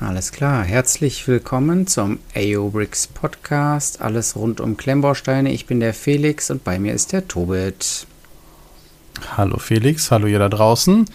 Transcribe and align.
Alles 0.00 0.30
klar, 0.30 0.62
herzlich 0.62 1.26
willkommen 1.26 1.88
zum 1.88 2.20
AOBRICS 2.36 3.08
Podcast. 3.08 4.00
Alles 4.00 4.36
rund 4.36 4.60
um 4.60 4.76
Klemmbausteine. 4.76 5.52
Ich 5.52 5.66
bin 5.66 5.80
der 5.80 5.92
Felix 5.92 6.52
und 6.52 6.62
bei 6.62 6.78
mir 6.78 6.94
ist 6.94 7.10
der 7.10 7.26
Tobit. 7.26 8.06
Hallo 9.36 9.58
Felix, 9.58 10.12
hallo 10.12 10.28
ihr 10.28 10.38
da 10.38 10.48
draußen. 10.48 11.06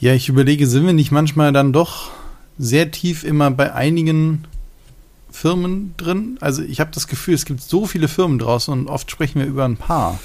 Ja, 0.00 0.12
ich 0.12 0.28
überlege, 0.28 0.66
sind 0.66 0.84
wir 0.84 0.92
nicht 0.92 1.12
manchmal 1.12 1.50
dann 1.54 1.72
doch 1.72 2.10
sehr 2.58 2.90
tief 2.90 3.24
immer 3.24 3.50
bei 3.50 3.72
einigen 3.72 4.44
Firmen 5.30 5.94
drin? 5.96 6.36
Also 6.42 6.62
ich 6.62 6.80
habe 6.80 6.90
das 6.92 7.08
Gefühl, 7.08 7.32
es 7.32 7.46
gibt 7.46 7.62
so 7.62 7.86
viele 7.86 8.08
Firmen 8.08 8.38
draußen 8.38 8.70
und 8.70 8.88
oft 8.88 9.10
sprechen 9.10 9.40
wir 9.40 9.46
über 9.46 9.64
ein 9.64 9.78
paar. 9.78 10.20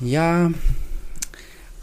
Ja, 0.00 0.50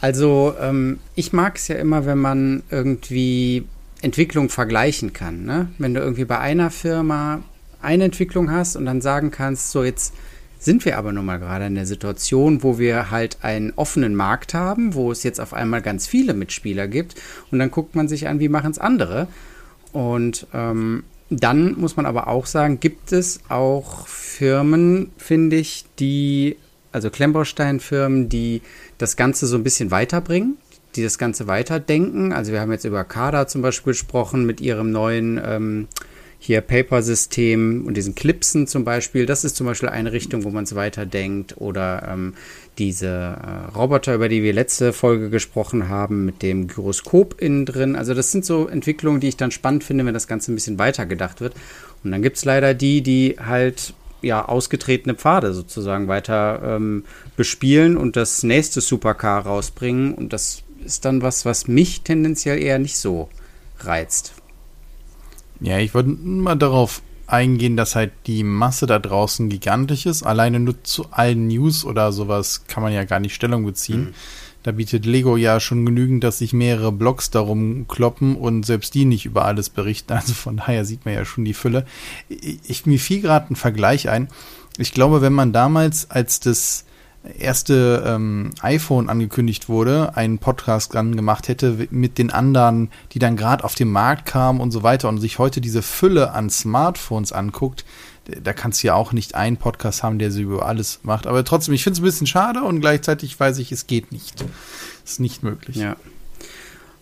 also 0.01 0.55
ähm, 0.59 0.99
ich 1.13 1.33
mag 1.33 1.57
es 1.57 1.67
ja 1.67 1.75
immer, 1.75 2.07
wenn 2.07 2.17
man 2.17 2.63
irgendwie 2.71 3.67
Entwicklung 4.01 4.49
vergleichen 4.49 5.13
kann. 5.13 5.45
Ne? 5.45 5.69
Wenn 5.77 5.93
du 5.93 5.99
irgendwie 5.99 6.25
bei 6.25 6.39
einer 6.39 6.71
Firma 6.71 7.41
eine 7.81 8.05
Entwicklung 8.05 8.51
hast 8.51 8.75
und 8.75 8.85
dann 8.85 9.01
sagen 9.01 9.31
kannst, 9.31 9.71
so 9.71 9.83
jetzt 9.83 10.13
sind 10.59 10.83
wir 10.83 10.97
aber 10.97 11.13
nun 11.13 11.25
mal 11.25 11.39
gerade 11.39 11.65
in 11.65 11.75
der 11.75 11.85
Situation, 11.85 12.63
wo 12.63 12.77
wir 12.77 13.11
halt 13.11 13.37
einen 13.41 13.71
offenen 13.77 14.15
Markt 14.15 14.53
haben, 14.53 14.93
wo 14.93 15.11
es 15.11 15.23
jetzt 15.23 15.39
auf 15.39 15.53
einmal 15.53 15.81
ganz 15.81 16.05
viele 16.05 16.33
Mitspieler 16.33 16.87
gibt 16.87 17.15
und 17.49 17.59
dann 17.59 17.71
guckt 17.71 17.95
man 17.95 18.09
sich 18.09 18.27
an, 18.27 18.41
wie 18.41 18.49
machen 18.49 18.71
es 18.71 18.79
andere. 18.79 19.27
Und 19.93 20.47
ähm, 20.53 21.03
dann 21.29 21.79
muss 21.79 21.95
man 21.95 22.05
aber 22.05 22.27
auch 22.27 22.45
sagen, 22.45 22.79
gibt 22.79 23.13
es 23.13 23.39
auch 23.47 24.05
Firmen, 24.07 25.11
finde 25.17 25.55
ich, 25.55 25.85
die, 25.99 26.57
also 26.91 27.09
Klemmbausteinfirmen, 27.09 28.27
die 28.27 28.61
das 28.97 29.15
Ganze 29.15 29.47
so 29.47 29.55
ein 29.55 29.63
bisschen 29.63 29.91
weiterbringen 29.91 30.57
die 30.95 31.03
das 31.03 31.17
Ganze 31.17 31.47
weiterdenken. 31.47 32.33
Also 32.33 32.51
wir 32.51 32.61
haben 32.61 32.71
jetzt 32.71 32.85
über 32.85 33.03
Kada 33.03 33.47
zum 33.47 33.61
Beispiel 33.61 33.91
gesprochen 33.91 34.45
mit 34.45 34.61
ihrem 34.61 34.91
neuen 34.91 35.39
ähm, 35.43 35.87
hier 36.41 36.61
Paper-System 36.61 37.85
und 37.85 37.97
diesen 37.97 38.15
Clipsen 38.15 38.65
zum 38.65 38.85
Beispiel. 38.85 39.25
Das 39.25 39.43
ist 39.43 39.57
zum 39.57 39.67
Beispiel 39.67 39.89
eine 39.89 40.13
Richtung, 40.13 40.45
wo 40.45 40.49
man 40.49 40.63
es 40.63 40.73
weiterdenkt. 40.73 41.57
Oder 41.57 42.07
ähm, 42.09 42.33
diese 42.77 43.07
äh, 43.07 43.75
Roboter, 43.75 44.15
über 44.15 44.29
die 44.29 44.41
wir 44.41 44.53
letzte 44.53 44.93
Folge 44.93 45.29
gesprochen 45.29 45.89
haben, 45.89 46.25
mit 46.25 46.41
dem 46.41 46.67
Gyroskop 46.67 47.41
innen 47.41 47.65
drin. 47.65 47.97
Also 47.97 48.13
das 48.13 48.31
sind 48.31 48.45
so 48.45 48.67
Entwicklungen, 48.67 49.19
die 49.19 49.27
ich 49.27 49.37
dann 49.37 49.51
spannend 49.51 49.83
finde, 49.83 50.05
wenn 50.05 50.13
das 50.13 50.27
Ganze 50.27 50.51
ein 50.51 50.55
bisschen 50.55 50.79
weiter 50.79 51.05
gedacht 51.05 51.41
wird. 51.41 51.55
Und 52.05 52.11
dann 52.11 52.21
gibt 52.21 52.37
es 52.37 52.45
leider 52.45 52.73
die, 52.73 53.01
die 53.01 53.35
halt 53.37 53.93
ja 54.21 54.45
ausgetretene 54.45 55.15
Pfade 55.15 55.53
sozusagen 55.53 56.07
weiter 56.07 56.61
ähm, 56.63 57.03
bespielen 57.35 57.97
und 57.97 58.15
das 58.15 58.43
nächste 58.43 58.79
Supercar 58.79 59.45
rausbringen. 59.45 60.13
Und 60.13 60.31
das 60.31 60.63
ist 60.83 61.05
dann 61.05 61.21
was, 61.21 61.45
was 61.45 61.67
mich 61.67 62.01
tendenziell 62.01 62.61
eher 62.61 62.79
nicht 62.79 62.97
so 62.97 63.29
reizt. 63.79 64.33
Ja, 65.59 65.77
ich 65.77 65.93
wollte 65.93 66.09
mal 66.09 66.55
darauf 66.55 67.01
eingehen, 67.27 67.77
dass 67.77 67.95
halt 67.95 68.11
die 68.25 68.43
Masse 68.43 68.85
da 68.87 68.99
draußen 68.99 69.49
gigantisch 69.49 70.05
ist. 70.05 70.23
Alleine 70.23 70.59
nur 70.59 70.83
zu 70.83 71.11
allen 71.11 71.47
News 71.47 71.85
oder 71.85 72.11
sowas 72.11 72.65
kann 72.67 72.83
man 72.83 72.93
ja 72.93 73.03
gar 73.03 73.19
nicht 73.19 73.35
Stellung 73.35 73.65
beziehen. 73.65 74.05
Mhm. 74.05 74.13
Da 74.63 74.73
bietet 74.73 75.05
Lego 75.05 75.37
ja 75.37 75.59
schon 75.59 75.85
genügend, 75.85 76.23
dass 76.23 76.39
sich 76.39 76.51
mehrere 76.51 76.91
Blogs 76.91 77.31
darum 77.31 77.87
kloppen 77.87 78.35
und 78.35 78.65
selbst 78.65 78.93
die 78.93 79.05
nicht 79.05 79.25
über 79.25 79.45
alles 79.45 79.69
berichten. 79.69 80.13
Also 80.13 80.33
von 80.33 80.57
daher 80.57 80.85
sieht 80.85 81.05
man 81.05 81.13
ja 81.13 81.23
schon 81.23 81.45
die 81.45 81.53
Fülle. 81.53 81.85
Ich, 82.27 82.85
mir 82.85 82.99
fiel 82.99 83.21
gerade 83.21 83.53
ein 83.53 83.55
Vergleich 83.55 84.09
ein. 84.09 84.27
Ich 84.77 84.91
glaube, 84.91 85.21
wenn 85.21 85.33
man 85.33 85.53
damals, 85.53 86.11
als 86.11 86.39
das 86.39 86.85
erste 87.37 88.03
ähm, 88.05 88.51
iPhone 88.61 89.09
angekündigt 89.09 89.69
wurde, 89.69 90.15
einen 90.15 90.39
Podcast 90.39 90.95
dann 90.95 91.15
gemacht 91.15 91.47
hätte 91.47 91.87
mit 91.91 92.17
den 92.17 92.31
anderen, 92.31 92.89
die 93.11 93.19
dann 93.19 93.35
gerade 93.35 93.63
auf 93.63 93.75
den 93.75 93.91
Markt 93.91 94.25
kamen 94.25 94.59
und 94.59 94.71
so 94.71 94.83
weiter 94.83 95.09
und 95.09 95.19
sich 95.19 95.39
heute 95.39 95.61
diese 95.61 95.81
Fülle 95.81 96.31
an 96.31 96.49
Smartphones 96.49 97.31
anguckt, 97.31 97.85
da 98.43 98.53
kannst 98.53 98.83
du 98.83 98.87
ja 98.87 98.93
auch 98.93 99.11
nicht 99.11 99.35
einen 99.35 99.57
Podcast 99.57 100.03
haben, 100.03 100.19
der 100.19 100.31
sie 100.31 100.43
über 100.43 100.65
alles 100.65 100.99
macht. 101.03 101.27
Aber 101.27 101.43
trotzdem, 101.43 101.73
ich 101.73 101.83
finde 101.83 101.95
es 101.95 102.01
ein 102.01 102.05
bisschen 102.05 102.27
schade 102.27 102.61
und 102.61 102.79
gleichzeitig 102.79 103.39
weiß 103.39 103.57
ich, 103.57 103.71
es 103.71 103.87
geht 103.87 104.11
nicht. 104.11 104.45
Es 105.03 105.13
ist 105.13 105.19
nicht 105.19 105.43
möglich. 105.43 105.77
Ja. 105.77 105.95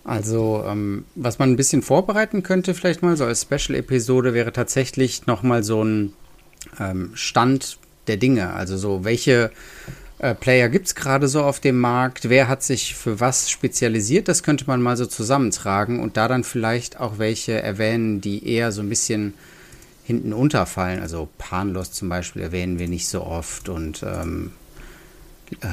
Also, 0.04 0.64
ähm, 0.66 1.04
was 1.16 1.38
man 1.38 1.52
ein 1.52 1.58
bisschen 1.58 1.82
vorbereiten 1.82 2.42
könnte, 2.44 2.74
vielleicht 2.74 3.02
mal 3.02 3.18
so 3.18 3.26
als 3.26 3.42
Special-Episode, 3.42 4.34
wäre 4.34 4.54
tatsächlich 4.54 5.28
nochmal 5.28 5.64
so 5.64 5.84
ein 5.84 6.14
ähm, 6.80 7.12
Stand 7.14 7.78
der 8.08 8.16
Dinge. 8.16 8.54
Also 8.54 8.78
so, 8.78 9.04
welche 9.04 9.52
äh, 10.20 10.34
Player 10.34 10.70
gibt 10.70 10.88
es 10.88 10.96
gerade 10.96 11.28
so 11.28 11.44
auf 11.44 11.60
dem 11.60 11.80
Markt? 11.80 12.30
Wer 12.30 12.48
hat 12.48 12.64
sich 12.64 12.96
für 12.96 13.20
was 13.20 13.50
spezialisiert? 13.50 14.28
Das 14.28 14.44
könnte 14.44 14.66
man 14.68 14.82
mal 14.82 14.98
so 14.98 15.06
zusammentragen 15.06 16.00
und 16.00 16.18
da 16.18 16.28
dann 16.28 16.44
vielleicht 16.44 17.00
auch 17.00 17.20
welche 17.20 17.62
erwähnen, 17.62 18.22
die 18.22 18.48
eher 18.48 18.72
so 18.72 18.82
ein 18.82 18.90
bisschen 18.90 19.36
hinten 20.04 20.34
unterfallen. 20.34 21.02
Also 21.02 21.28
Panlos 21.38 21.92
zum 21.92 22.10
Beispiel 22.10 22.42
erwähnen 22.42 22.80
wir 22.80 22.88
nicht 22.88 23.08
so 23.08 23.24
oft 23.24 23.70
und 23.70 24.04
ähm, 24.04 24.52
äh, 25.62 25.68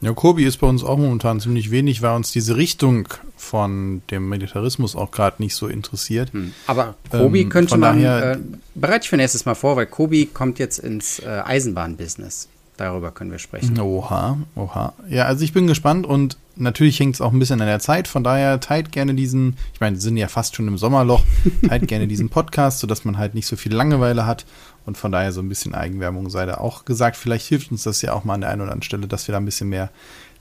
ja, 0.00 0.12
Kobi 0.12 0.44
ist 0.44 0.58
bei 0.58 0.66
uns 0.68 0.84
auch 0.84 0.96
momentan 0.96 1.40
ziemlich 1.40 1.72
wenig, 1.72 2.02
weil 2.02 2.14
uns 2.14 2.30
diese 2.30 2.56
Richtung 2.56 3.08
von 3.36 4.02
dem 4.10 4.28
Militarismus 4.28 4.94
auch 4.94 5.10
gerade 5.10 5.42
nicht 5.42 5.56
so 5.56 5.66
interessiert. 5.66 6.32
Hm. 6.32 6.52
Aber 6.66 6.94
Kobi 7.10 7.42
ähm, 7.42 7.48
könnte 7.48 7.76
man, 7.78 8.04
äh, 8.04 8.38
bereite 8.76 9.04
ich 9.04 9.08
für 9.10 9.16
nächstes 9.16 9.44
Mal 9.44 9.56
vor, 9.56 9.74
weil 9.74 9.86
Kobi 9.86 10.26
kommt 10.26 10.60
jetzt 10.60 10.78
ins 10.78 11.18
äh, 11.18 11.42
Eisenbahnbusiness. 11.44 12.48
Darüber 12.78 13.10
können 13.10 13.32
wir 13.32 13.40
sprechen. 13.40 13.78
Oha, 13.80 14.38
oha. 14.54 14.92
Ja, 15.08 15.24
also 15.24 15.44
ich 15.44 15.52
bin 15.52 15.66
gespannt 15.66 16.06
und 16.06 16.38
natürlich 16.54 17.00
hängt 17.00 17.16
es 17.16 17.20
auch 17.20 17.32
ein 17.32 17.38
bisschen 17.40 17.60
an 17.60 17.66
der 17.66 17.80
Zeit. 17.80 18.06
Von 18.06 18.22
daher 18.22 18.60
teilt 18.60 18.92
gerne 18.92 19.14
diesen, 19.14 19.56
ich 19.74 19.80
meine, 19.80 19.96
wir 19.96 20.00
sind 20.00 20.16
ja 20.16 20.28
fast 20.28 20.54
schon 20.54 20.68
im 20.68 20.78
Sommerloch, 20.78 21.24
teilt 21.68 21.88
gerne 21.88 22.06
diesen 22.06 22.28
Podcast, 22.28 22.78
sodass 22.78 23.04
man 23.04 23.18
halt 23.18 23.34
nicht 23.34 23.48
so 23.48 23.56
viel 23.56 23.74
Langeweile 23.74 24.26
hat. 24.26 24.46
Und 24.86 24.96
von 24.96 25.10
daher 25.10 25.32
so 25.32 25.40
ein 25.40 25.48
bisschen 25.48 25.74
Eigenwerbung 25.74 26.30
sei 26.30 26.46
da 26.46 26.58
auch 26.58 26.84
gesagt. 26.84 27.16
Vielleicht 27.16 27.48
hilft 27.48 27.72
uns 27.72 27.82
das 27.82 28.00
ja 28.00 28.12
auch 28.12 28.22
mal 28.22 28.34
an 28.34 28.42
der 28.42 28.50
einen 28.50 28.60
oder 28.60 28.70
anderen 28.70 28.84
Stelle, 28.84 29.08
dass 29.08 29.26
wir 29.26 29.32
da 29.32 29.38
ein 29.38 29.44
bisschen 29.44 29.70
mehr 29.70 29.90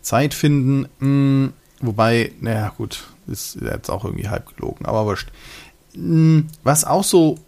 Zeit 0.02 0.36
finden. 0.36 0.88
Hm, 1.00 1.54
wobei, 1.82 2.34
naja, 2.40 2.72
gut, 2.78 3.08
ist 3.26 3.58
jetzt 3.62 3.90
auch 3.90 4.06
irgendwie 4.06 4.30
halb 4.30 4.56
gelogen, 4.56 4.86
aber 4.86 5.06
wurscht. 5.06 5.32
Hm, 5.96 6.46
was 6.64 6.86
auch 6.86 7.04
so 7.04 7.40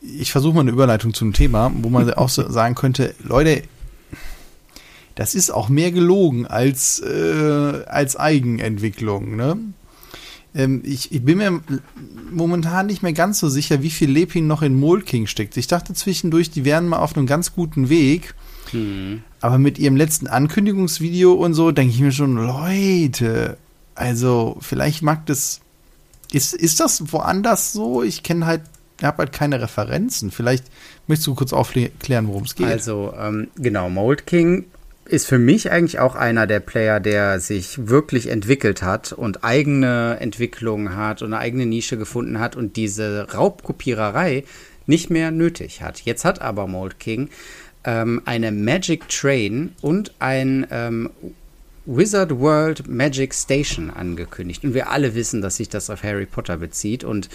ich 0.00 0.32
versuche 0.32 0.54
mal 0.54 0.60
eine 0.62 0.70
Überleitung 0.70 1.14
zum 1.14 1.32
Thema, 1.32 1.70
wo 1.74 1.90
man 1.90 2.12
auch 2.14 2.28
so 2.28 2.50
sagen 2.50 2.74
könnte, 2.74 3.14
Leute, 3.22 3.62
das 5.14 5.34
ist 5.34 5.50
auch 5.50 5.68
mehr 5.68 5.92
gelogen 5.92 6.46
als, 6.46 7.00
äh, 7.00 7.84
als 7.86 8.16
Eigenentwicklung. 8.16 9.36
Ne? 9.36 9.58
Ähm, 10.54 10.82
ich, 10.84 11.12
ich, 11.12 11.22
bin 11.22 11.38
mir 11.38 11.60
momentan 12.32 12.86
nicht 12.86 13.02
mehr 13.02 13.12
ganz 13.12 13.38
so 13.38 13.48
sicher, 13.48 13.82
wie 13.82 13.90
viel 13.90 14.10
Lepin 14.10 14.46
noch 14.46 14.62
in 14.62 14.78
Molking 14.78 15.26
steckt. 15.26 15.56
Ich 15.56 15.66
dachte 15.66 15.94
zwischendurch, 15.94 16.50
die 16.50 16.64
wären 16.64 16.86
mal 16.86 16.98
auf 16.98 17.16
einem 17.16 17.26
ganz 17.26 17.52
guten 17.52 17.88
Weg. 17.88 18.34
Hm. 18.70 19.22
Aber 19.40 19.58
mit 19.58 19.78
ihrem 19.78 19.96
letzten 19.96 20.26
Ankündigungsvideo 20.26 21.32
und 21.32 21.54
so, 21.54 21.70
denke 21.70 21.94
ich 21.94 22.00
mir 22.00 22.12
schon, 22.12 22.36
Leute, 22.36 23.58
also 23.94 24.56
vielleicht 24.60 25.02
mag 25.02 25.26
das. 25.26 25.60
Ist, 26.32 26.54
ist 26.54 26.78
das 26.78 27.12
woanders 27.12 27.72
so? 27.72 28.04
Ich 28.04 28.22
kenne 28.22 28.46
halt 28.46 28.62
habe 29.04 29.18
halt 29.18 29.32
keine 29.32 29.60
Referenzen. 29.60 30.30
Vielleicht 30.30 30.64
möchtest 31.06 31.26
du 31.26 31.34
kurz 31.34 31.52
aufklären, 31.52 32.28
worum 32.28 32.44
es 32.44 32.54
geht. 32.54 32.66
Also, 32.66 33.14
ähm, 33.18 33.48
genau, 33.56 33.88
Mold 33.90 34.26
King 34.26 34.64
ist 35.10 35.26
für 35.26 35.38
mich 35.38 35.72
eigentlich 35.72 35.98
auch 35.98 36.14
einer 36.14 36.46
der 36.46 36.60
Player, 36.60 37.00
der 37.00 37.40
sich 37.40 37.88
wirklich 37.88 38.28
entwickelt 38.28 38.82
hat 38.82 39.12
und 39.12 39.42
eigene 39.42 40.18
Entwicklungen 40.20 40.94
hat 40.96 41.22
und 41.22 41.32
eine 41.32 41.42
eigene 41.42 41.66
Nische 41.66 41.98
gefunden 41.98 42.38
hat 42.38 42.54
und 42.54 42.76
diese 42.76 43.26
Raubkopiererei 43.32 44.44
nicht 44.86 45.10
mehr 45.10 45.30
nötig 45.30 45.82
hat. 45.82 46.02
Jetzt 46.02 46.24
hat 46.24 46.40
aber 46.40 46.66
Mold 46.68 47.00
King 47.00 47.28
ähm, 47.84 48.22
eine 48.24 48.52
Magic 48.52 49.08
Train 49.08 49.72
und 49.80 50.12
ein 50.20 50.66
ähm, 50.70 51.10
Wizard 51.86 52.38
World 52.38 52.86
Magic 52.88 53.34
Station 53.34 53.90
angekündigt. 53.90 54.64
Und 54.64 54.74
wir 54.74 54.90
alle 54.90 55.14
wissen, 55.14 55.42
dass 55.42 55.56
sich 55.56 55.68
das 55.68 55.90
auf 55.90 56.02
Harry 56.04 56.26
Potter 56.26 56.56
bezieht 56.56 57.02
und 57.02 57.28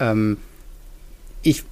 ähm, 0.00 0.36
ich 1.46 1.64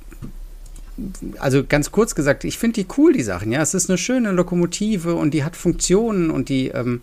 also 1.41 1.65
ganz 1.65 1.91
kurz 1.91 2.15
gesagt, 2.15 2.45
ich 2.45 2.57
finde 2.57 2.81
die 2.83 2.87
cool, 2.97 3.13
die 3.13 3.23
Sachen. 3.23 3.51
Ja, 3.51 3.61
es 3.61 3.75
ist 3.75 3.91
eine 3.91 3.99
schöne 3.99 4.31
Lokomotive 4.31 5.15
und 5.15 5.35
die 5.35 5.43
hat 5.43 5.57
Funktionen 5.57 6.31
und 6.31 6.49
die 6.49 6.69
ähm, 6.69 7.01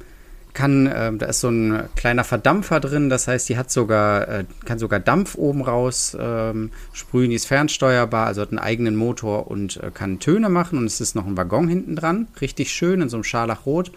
kann, 0.54 0.88
äh, 0.88 1.12
da 1.14 1.26
ist 1.28 1.42
so 1.42 1.50
ein 1.50 1.90
kleiner 1.96 2.24
Verdampfer 2.24 2.80
drin, 2.80 3.10
das 3.10 3.28
heißt, 3.28 3.48
die 3.50 3.58
hat 3.58 3.72
sogar, 3.72 4.28
äh, 4.28 4.46
kann 4.66 4.80
sogar 4.80 5.00
Dampf 5.00 5.36
oben 5.36 5.62
raus 5.62 6.16
ähm, 6.20 6.72
sprühen, 6.94 7.30
die 7.30 7.36
ist 7.36 7.48
fernsteuerbar, 7.48 8.28
also 8.28 8.42
hat 8.42 8.50
einen 8.50 8.60
eigenen 8.60 8.96
Motor 8.96 9.50
und 9.50 9.78
äh, 9.78 9.92
kann 9.94 10.20
Töne 10.20 10.50
machen. 10.50 10.78
Und 10.78 10.86
es 10.86 11.02
ist 11.02 11.16
noch 11.16 11.26
ein 11.26 11.38
Waggon 11.38 11.68
hinten 11.68 11.96
dran, 11.96 12.28
richtig 12.40 12.72
schön 12.72 13.02
in 13.02 13.10
so 13.10 13.18
einem 13.18 13.24
Scharlachrot. 13.24 13.92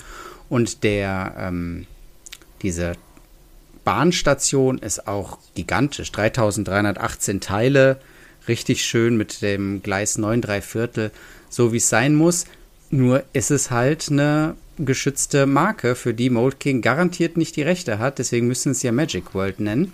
Und 0.49 0.85
der, 0.85 1.35
ähm, 1.38 1.87
diese 2.62 2.93
Bahnstation 3.85 4.79
ist 4.79 5.06
auch 5.09 5.38
gigantisch, 5.55 6.11
3318 6.12 7.41
Teile, 7.41 7.99
richtig 8.49 8.85
schön 8.85 9.17
mit 9.17 9.43
dem 9.43 9.82
Gleis 9.82 10.19
9 10.19 10.41
3 10.41 10.61
Viertel, 10.61 11.11
so 11.49 11.73
wie 11.73 11.79
es 11.79 11.88
sein 11.88 12.14
muss. 12.14 12.44
Nur 12.91 13.25
ist 13.32 13.50
es 13.50 13.70
halt 13.70 14.11
eine 14.11 14.56
geschützte 14.79 15.46
Marke, 15.46 15.94
für 15.94 16.14
die 16.14 16.31
Mold 16.31 16.61
King 16.61 16.82
garantiert 16.82 17.37
nicht 17.37 17.56
die 17.56 17.62
Rechte 17.62 17.99
hat. 17.99 18.19
Deswegen 18.19 18.46
müssen 18.46 18.75
sie 18.75 18.79
es 18.79 18.82
ja 18.82 18.93
Magic 18.93 19.35
World 19.35 19.61
nennen. 19.61 19.93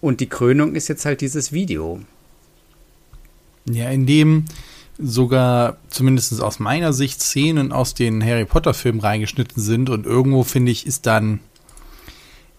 Und 0.00 0.20
die 0.20 0.28
Krönung 0.28 0.74
ist 0.74 0.88
jetzt 0.88 1.04
halt 1.04 1.20
dieses 1.20 1.52
Video. 1.52 2.00
Ja, 3.64 3.90
in 3.90 4.06
dem 4.06 4.44
sogar 4.98 5.76
zumindest 5.88 6.40
aus 6.40 6.58
meiner 6.58 6.92
Sicht 6.92 7.20
Szenen 7.20 7.72
aus 7.72 7.94
den 7.94 8.24
Harry 8.24 8.44
Potter 8.44 8.74
Filmen 8.74 9.00
reingeschnitten 9.00 9.62
sind 9.62 9.90
und 9.90 10.06
irgendwo 10.06 10.42
finde 10.42 10.72
ich 10.72 10.86
ist 10.86 11.06
dann 11.06 11.40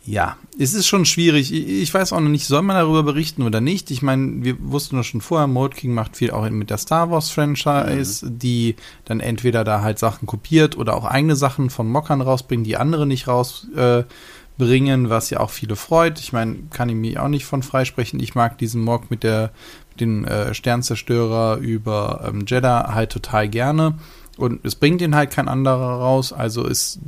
ja, 0.06 0.38
es 0.57 0.74
ist 0.74 0.88
schon 0.88 1.06
schwierig. 1.06 1.54
Ich 1.54 1.94
weiß 1.94 2.13
auch 2.13 2.19
noch 2.19 2.30
nicht, 2.30 2.48
soll 2.48 2.62
man 2.62 2.75
darüber 2.78 3.04
berichten 3.04 3.44
oder 3.44 3.62
nicht? 3.62 3.92
Ich 3.92 4.01
meine, 4.01 4.44
wir 4.44 4.56
wussten 4.60 4.96
doch 4.96 5.04
schon 5.04 5.22
vorher, 5.22 5.48
Mode 5.48 5.75
King 5.75 5.94
macht 5.94 6.18
viel 6.18 6.31
auch 6.31 6.50
mit 6.50 6.69
der 6.69 6.78
Star 6.78 7.12
Wars 7.12 7.30
Franchise, 7.30 8.25
mhm. 8.25 8.40
die 8.40 8.75
dann 9.06 9.19
entweder 9.19 9.63
da 9.63 9.81
halt 9.81 10.00
Sachen 10.00 10.25
kopiert 10.25 10.78
oder 10.78 10.96
auch 10.96 11.06
eigene 11.06 11.36
Sachen 11.36 11.69
von 11.69 11.88
Mockern 11.90 12.22
rausbringen, 12.22 12.63
die 12.63 12.78
andere 12.78 13.06
nicht 13.06 13.28
rausbringen, 13.28 15.06
äh, 15.06 15.10
was 15.10 15.30
ja 15.30 15.42
auch 15.42 15.51
viele 15.51 15.75
freut. 15.75 16.19
Ich 16.19 16.34
meine, 16.34 16.56
kann 16.72 16.90
ich 16.90 16.96
mich 16.96 17.19
auch 17.19 17.28
nicht 17.28 17.46
von 17.46 17.62
freisprechen. 17.62 18.19
Ich 18.19 18.36
mag 18.36 18.57
diesen 18.57 18.81
Mock 18.81 19.12
mit 19.12 19.24
der 19.24 19.51
den 20.00 20.25
äh, 20.25 20.54
Sternzerstörer 20.54 21.57
über 21.57 22.25
ähm, 22.28 22.46
Jeddah 22.48 22.94
halt 22.94 23.12
total 23.12 23.50
gerne. 23.50 23.96
Und 24.39 24.65
es 24.65 24.75
bringt 24.75 25.01
ihn 25.01 25.15
halt 25.15 25.31
kein 25.31 25.50
anderer 25.50 26.00
raus. 26.00 26.31
Also 26.31 26.65
ist, 26.65 27.00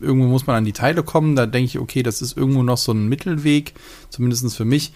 irgendwo 0.00 0.26
muss 0.26 0.46
man 0.46 0.56
an 0.56 0.64
die 0.64 0.72
Teile 0.72 1.02
kommen. 1.02 1.36
Da 1.36 1.44
denke 1.44 1.66
ich, 1.66 1.78
okay, 1.78 2.02
das 2.02 2.22
ist 2.22 2.36
irgendwo 2.36 2.62
noch 2.62 2.78
so 2.78 2.92
ein 2.92 3.08
Mittelweg, 3.08 3.74
zumindest 4.08 4.56
für 4.56 4.64
mich. 4.64 4.92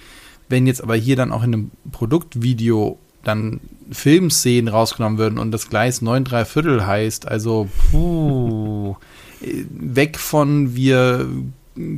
Wenn 0.49 0.67
jetzt 0.67 0.83
aber 0.83 0.97
hier 0.97 1.17
dann 1.17 1.33
auch 1.33 1.43
in 1.43 1.53
einem 1.53 1.71
Produktvideo 1.93 2.99
dann 3.23 3.61
Filmszenen 3.91 4.69
rausgenommen 4.69 5.19
würden 5.19 5.39
und 5.39 5.51
das 5.51 5.69
Gleis 5.69 6.01
9 6.01 6.25
3 6.25 6.45
Viertel 6.47 6.87
heißt, 6.87 7.29
also 7.29 7.69
puh, 7.91 8.97
weg 9.41 10.19
von 10.19 10.75
wir 10.75 11.29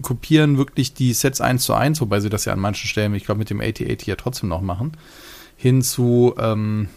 kopieren 0.03 0.59
wirklich 0.59 0.95
die 0.95 1.13
Sets 1.13 1.41
1 1.41 1.63
zu 1.63 1.73
1, 1.73 2.01
wobei 2.01 2.19
sie 2.19 2.31
das 2.31 2.45
ja 2.47 2.53
an 2.53 2.61
manchen 2.61 2.89
Stellen, 2.89 3.15
ich 3.15 3.25
glaube, 3.25 3.39
mit 3.39 3.51
dem 3.51 3.61
8080 3.61 4.07
ja 4.07 4.17
trotzdem 4.17 4.49
noch 4.49 4.61
machen, 4.61 4.97
hin 5.57 5.83
zu, 5.83 6.35
ähm, 6.39 6.89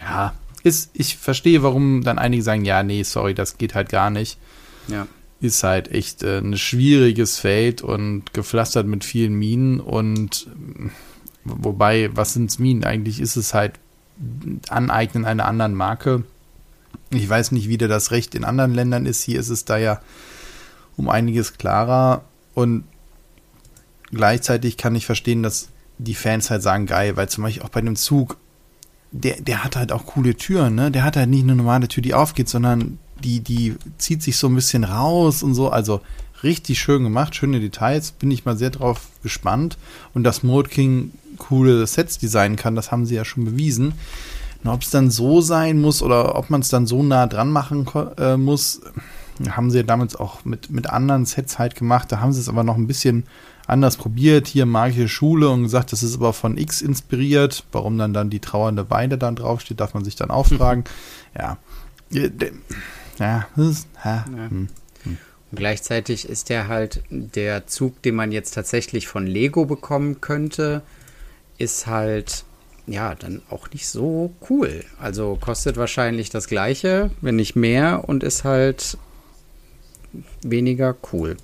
ja, 0.00 0.34
ist, 0.62 0.90
ich 0.94 1.16
verstehe, 1.16 1.62
warum 1.62 2.02
dann 2.02 2.18
einige 2.18 2.42
sagen, 2.42 2.64
ja, 2.64 2.82
nee, 2.82 3.02
sorry, 3.02 3.34
das 3.34 3.58
geht 3.58 3.74
halt 3.74 3.88
gar 3.88 4.10
nicht. 4.10 4.38
Ja. 4.88 5.06
Ist 5.40 5.62
halt 5.62 5.90
echt 5.90 6.22
äh, 6.22 6.38
ein 6.38 6.56
schwieriges 6.56 7.38
Feld 7.38 7.82
und 7.82 8.32
gepflastert 8.32 8.86
mit 8.86 9.04
vielen 9.04 9.34
Minen 9.34 9.80
und 9.80 10.48
wobei, 11.44 12.10
was 12.14 12.32
sind 12.32 12.58
Minen? 12.58 12.84
Eigentlich 12.84 13.20
ist 13.20 13.36
es 13.36 13.54
halt 13.54 13.78
Aneignen 14.68 15.24
einer 15.24 15.46
anderen 15.46 15.74
Marke. 15.74 16.24
Ich 17.10 17.28
weiß 17.28 17.52
nicht, 17.52 17.68
wie 17.68 17.78
das 17.78 18.10
Recht 18.10 18.34
in 18.34 18.44
anderen 18.44 18.74
Ländern 18.74 19.06
ist. 19.06 19.22
Hier 19.22 19.38
ist 19.38 19.50
es 19.50 19.64
da 19.64 19.76
ja 19.76 20.00
um 20.96 21.08
einiges 21.08 21.58
klarer 21.58 22.24
und 22.54 22.84
gleichzeitig 24.10 24.76
kann 24.76 24.94
ich 24.94 25.06
verstehen, 25.06 25.42
dass 25.42 25.68
die 25.98 26.14
Fans 26.14 26.50
halt 26.50 26.62
sagen, 26.62 26.86
geil, 26.86 27.16
weil 27.16 27.28
zum 27.28 27.44
Beispiel 27.44 27.62
auch 27.62 27.68
bei 27.68 27.80
einem 27.80 27.96
Zug 27.96 28.38
der, 29.16 29.40
der 29.40 29.64
hat 29.64 29.76
halt 29.76 29.92
auch 29.92 30.06
coole 30.06 30.36
Türen, 30.36 30.74
ne? 30.74 30.90
Der 30.90 31.04
hat 31.04 31.16
halt 31.16 31.30
nicht 31.30 31.42
eine 31.42 31.56
normale 31.56 31.88
Tür, 31.88 32.02
die 32.02 32.14
aufgeht, 32.14 32.48
sondern 32.48 32.98
die, 33.22 33.40
die 33.40 33.74
zieht 33.98 34.22
sich 34.22 34.36
so 34.36 34.46
ein 34.46 34.54
bisschen 34.54 34.84
raus 34.84 35.42
und 35.42 35.54
so. 35.54 35.70
Also 35.70 36.00
richtig 36.42 36.78
schön 36.78 37.02
gemacht, 37.02 37.34
schöne 37.34 37.60
Details. 37.60 38.12
Bin 38.12 38.30
ich 38.30 38.44
mal 38.44 38.56
sehr 38.56 38.70
drauf 38.70 39.08
gespannt. 39.22 39.78
Und 40.14 40.24
dass 40.24 40.42
Mode 40.42 40.68
King 40.68 41.12
coole 41.38 41.86
Sets 41.86 42.18
designen 42.18 42.56
kann, 42.56 42.74
das 42.74 42.90
haben 42.90 43.06
sie 43.06 43.14
ja 43.14 43.24
schon 43.24 43.44
bewiesen. 43.44 43.94
ob 44.64 44.82
es 44.82 44.90
dann 44.90 45.10
so 45.10 45.40
sein 45.40 45.80
muss 45.80 46.02
oder 46.02 46.36
ob 46.36 46.50
man 46.50 46.60
es 46.60 46.68
dann 46.68 46.86
so 46.86 47.02
nah 47.02 47.26
dran 47.26 47.50
machen 47.50 47.86
äh, 48.18 48.36
muss, 48.36 48.80
haben 49.50 49.70
sie 49.70 49.78
ja 49.78 49.82
damals 49.82 50.16
auch 50.16 50.44
mit, 50.44 50.70
mit 50.70 50.88
anderen 50.88 51.24
Sets 51.24 51.58
halt 51.58 51.74
gemacht. 51.74 52.10
Da 52.10 52.20
haben 52.20 52.32
sie 52.32 52.40
es 52.40 52.48
aber 52.48 52.64
noch 52.64 52.76
ein 52.76 52.86
bisschen 52.86 53.24
anders 53.66 53.96
probiert, 53.96 54.46
hier 54.46 54.66
magische 54.66 55.08
Schule 55.08 55.48
und 55.48 55.64
gesagt, 55.64 55.92
das 55.92 56.02
ist 56.02 56.14
aber 56.14 56.32
von 56.32 56.56
X 56.56 56.82
inspiriert. 56.82 57.64
Warum 57.72 57.98
dann 57.98 58.12
dann 58.12 58.30
die 58.30 58.40
trauernde 58.40 58.90
Weide 58.90 59.18
dann 59.18 59.36
draufsteht, 59.36 59.80
darf 59.80 59.94
man 59.94 60.04
sich 60.04 60.16
dann 60.16 60.30
auch 60.30 60.46
fragen. 60.56 60.84
Ja. 61.36 61.58
Ja, 63.18 63.48
das 63.56 63.66
ist, 63.66 63.88
ja. 64.04 64.24
ja. 64.36 64.50
Hm. 64.50 64.68
hm. 65.02 65.18
Und 65.50 65.58
gleichzeitig 65.58 66.28
ist 66.28 66.48
der 66.48 66.68
halt 66.68 67.02
der 67.10 67.66
Zug, 67.66 68.02
den 68.02 68.14
man 68.14 68.32
jetzt 68.32 68.52
tatsächlich 68.52 69.08
von 69.08 69.26
Lego 69.26 69.64
bekommen 69.64 70.20
könnte, 70.20 70.82
ist 71.58 71.86
halt 71.86 72.44
ja 72.86 73.14
dann 73.14 73.42
auch 73.50 73.70
nicht 73.70 73.88
so 73.88 74.32
cool. 74.48 74.84
Also 75.00 75.36
kostet 75.40 75.76
wahrscheinlich 75.76 76.30
das 76.30 76.46
gleiche, 76.46 77.10
wenn 77.20 77.36
nicht 77.36 77.56
mehr 77.56 78.08
und 78.08 78.22
ist 78.22 78.44
halt 78.44 78.98
weniger 80.42 80.96
cool. 81.12 81.36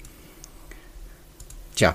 Tja, 1.75 1.95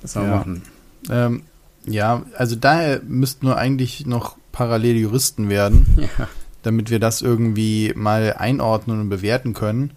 was 0.00 0.12
soll 0.12 0.22
man 0.22 0.30
ja. 0.30 0.36
machen? 0.36 0.62
Ähm, 1.10 1.42
ja, 1.86 2.24
also 2.36 2.56
daher 2.56 3.00
müssten 3.06 3.46
nur 3.46 3.56
eigentlich 3.56 4.06
noch 4.06 4.36
parallel 4.52 4.96
Juristen 4.96 5.48
werden, 5.48 5.86
ja. 6.18 6.28
damit 6.62 6.90
wir 6.90 7.00
das 7.00 7.22
irgendwie 7.22 7.92
mal 7.96 8.34
einordnen 8.38 9.00
und 9.00 9.08
bewerten 9.08 9.52
können. 9.54 9.92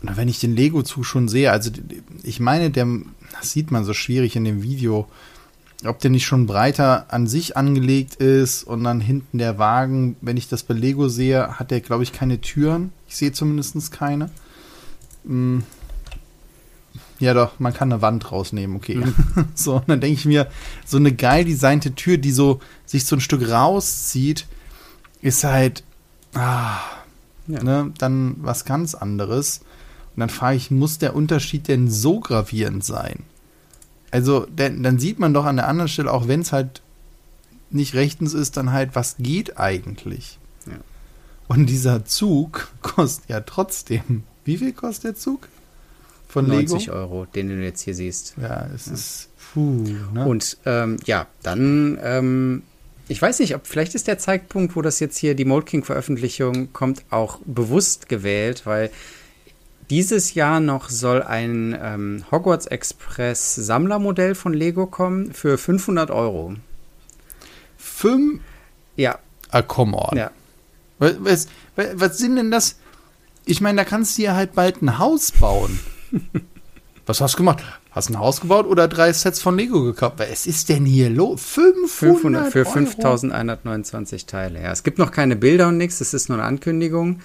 Und 0.00 0.16
wenn 0.16 0.28
ich 0.28 0.40
den 0.40 0.56
Lego-Zug 0.56 1.04
schon 1.04 1.28
sehe, 1.28 1.52
also 1.52 1.70
ich 2.22 2.40
meine, 2.40 2.70
der, 2.70 2.86
das 3.38 3.52
sieht 3.52 3.70
man 3.70 3.84
so 3.84 3.92
schwierig 3.92 4.34
in 4.34 4.44
dem 4.44 4.62
Video, 4.62 5.08
ob 5.84 5.98
der 6.00 6.10
nicht 6.10 6.26
schon 6.26 6.46
breiter 6.46 7.12
an 7.12 7.26
sich 7.26 7.56
angelegt 7.56 8.16
ist 8.16 8.64
und 8.64 8.84
dann 8.84 9.00
hinten 9.00 9.38
der 9.38 9.58
Wagen, 9.58 10.16
wenn 10.20 10.36
ich 10.36 10.48
das 10.48 10.62
bei 10.62 10.74
Lego 10.74 11.08
sehe, 11.08 11.58
hat 11.58 11.70
der, 11.70 11.80
glaube 11.80 12.04
ich, 12.04 12.12
keine 12.12 12.40
Türen. 12.40 12.92
Ich 13.08 13.16
sehe 13.16 13.32
zumindest 13.32 13.92
keine. 13.92 14.30
Hm 15.24 15.64
ja, 17.22 17.34
doch, 17.34 17.60
man 17.60 17.72
kann 17.72 17.92
eine 17.92 18.02
Wand 18.02 18.32
rausnehmen, 18.32 18.74
okay. 18.74 18.96
Mhm. 18.96 19.14
so, 19.54 19.76
und 19.76 19.88
dann 19.88 20.00
denke 20.00 20.18
ich 20.18 20.24
mir, 20.24 20.48
so 20.84 20.96
eine 20.96 21.12
geil 21.12 21.44
designte 21.44 21.94
Tür, 21.94 22.18
die 22.18 22.32
so 22.32 22.58
sich 22.84 23.04
so 23.04 23.14
ein 23.14 23.20
Stück 23.20 23.48
rauszieht, 23.48 24.48
ist 25.20 25.44
halt 25.44 25.84
ah, 26.34 26.80
ja. 27.46 27.62
ne, 27.62 27.92
dann 27.96 28.34
was 28.40 28.64
ganz 28.64 28.96
anderes. 28.96 29.60
Und 30.16 30.20
dann 30.20 30.30
frage 30.30 30.56
ich, 30.56 30.72
muss 30.72 30.98
der 30.98 31.14
Unterschied 31.14 31.68
denn 31.68 31.88
so 31.88 32.18
gravierend 32.18 32.84
sein? 32.84 33.20
Also, 34.10 34.44
denn, 34.46 34.82
dann 34.82 34.98
sieht 34.98 35.20
man 35.20 35.32
doch 35.32 35.44
an 35.44 35.56
der 35.56 35.68
anderen 35.68 35.88
Stelle, 35.88 36.12
auch 36.12 36.26
wenn 36.26 36.40
es 36.40 36.50
halt 36.50 36.82
nicht 37.70 37.94
rechtens 37.94 38.34
ist, 38.34 38.56
dann 38.56 38.72
halt, 38.72 38.96
was 38.96 39.14
geht 39.20 39.60
eigentlich? 39.60 40.40
Ja. 40.66 40.78
Und 41.46 41.66
dieser 41.66 42.04
Zug 42.04 42.72
kostet 42.82 43.28
ja 43.28 43.40
trotzdem. 43.42 44.24
Wie 44.44 44.58
viel 44.58 44.72
kostet 44.72 45.04
der 45.04 45.14
Zug? 45.14 45.48
Von 46.32 46.48
90 46.48 46.86
Lego. 46.86 46.98
Euro, 46.98 47.26
den 47.26 47.48
du 47.48 47.62
jetzt 47.62 47.82
hier 47.82 47.94
siehst. 47.94 48.34
Ja, 48.40 48.66
es 48.74 48.86
ja. 48.86 48.92
ist 48.94 49.28
puh, 49.52 49.84
ne? 50.14 50.26
Und 50.26 50.56
ähm, 50.64 50.96
ja, 51.04 51.26
dann, 51.42 51.98
ähm, 52.02 52.62
ich 53.06 53.20
weiß 53.20 53.40
nicht, 53.40 53.54
ob 53.54 53.66
vielleicht 53.66 53.94
ist 53.94 54.08
der 54.08 54.18
Zeitpunkt, 54.18 54.74
wo 54.74 54.80
das 54.80 54.98
jetzt 54.98 55.18
hier 55.18 55.34
die 55.34 55.44
Mold 55.44 55.66
King 55.66 55.84
Veröffentlichung 55.84 56.72
kommt, 56.72 57.04
auch 57.10 57.38
bewusst 57.44 58.08
gewählt, 58.08 58.62
weil 58.64 58.90
dieses 59.90 60.32
Jahr 60.32 60.60
noch 60.60 60.88
soll 60.88 61.22
ein 61.22 61.78
ähm, 61.78 62.24
Hogwarts 62.30 62.64
Express 62.64 63.54
Sammlermodell 63.54 64.34
von 64.34 64.54
Lego 64.54 64.86
kommen 64.86 65.34
für 65.34 65.58
500 65.58 66.10
Euro. 66.10 66.54
Fünf? 67.76 68.40
Ja. 68.96 69.18
Ah, 69.50 69.60
come 69.60 69.98
on. 69.98 70.16
Ja. 70.16 70.30
Was, 70.98 71.48
was, 71.76 71.88
was 71.92 72.16
sind 72.16 72.36
denn 72.36 72.50
das? 72.50 72.76
Ich 73.44 73.60
meine, 73.60 73.76
da 73.76 73.84
kannst 73.84 74.16
du 74.16 74.22
ja 74.22 74.34
halt 74.34 74.54
bald 74.54 74.80
ein 74.80 74.98
Haus 74.98 75.30
bauen. 75.32 75.78
Was 77.06 77.20
hast 77.20 77.34
du 77.34 77.38
gemacht? 77.38 77.62
Hast 77.90 78.08
du 78.08 78.14
ein 78.14 78.18
Haus 78.18 78.40
gebaut 78.40 78.66
oder 78.66 78.86
drei 78.86 79.12
Sets 79.12 79.42
von 79.42 79.56
Lego 79.56 79.82
gekauft? 79.82 80.14
Was 80.18 80.46
ist 80.46 80.68
denn 80.68 80.86
hier 80.86 81.10
los? 81.10 81.42
500, 81.42 81.90
500 81.90 82.52
für 82.52 82.64
5129 82.64 84.26
Teile. 84.26 84.62
Ja, 84.62 84.72
es 84.72 84.82
gibt 84.82 84.98
noch 84.98 85.10
keine 85.10 85.36
Bilder 85.36 85.68
und 85.68 85.78
nichts. 85.78 86.00
Es 86.00 86.14
ist 86.14 86.28
nur 86.28 86.38
eine 86.38 86.46
Ankündigung. 86.46 87.20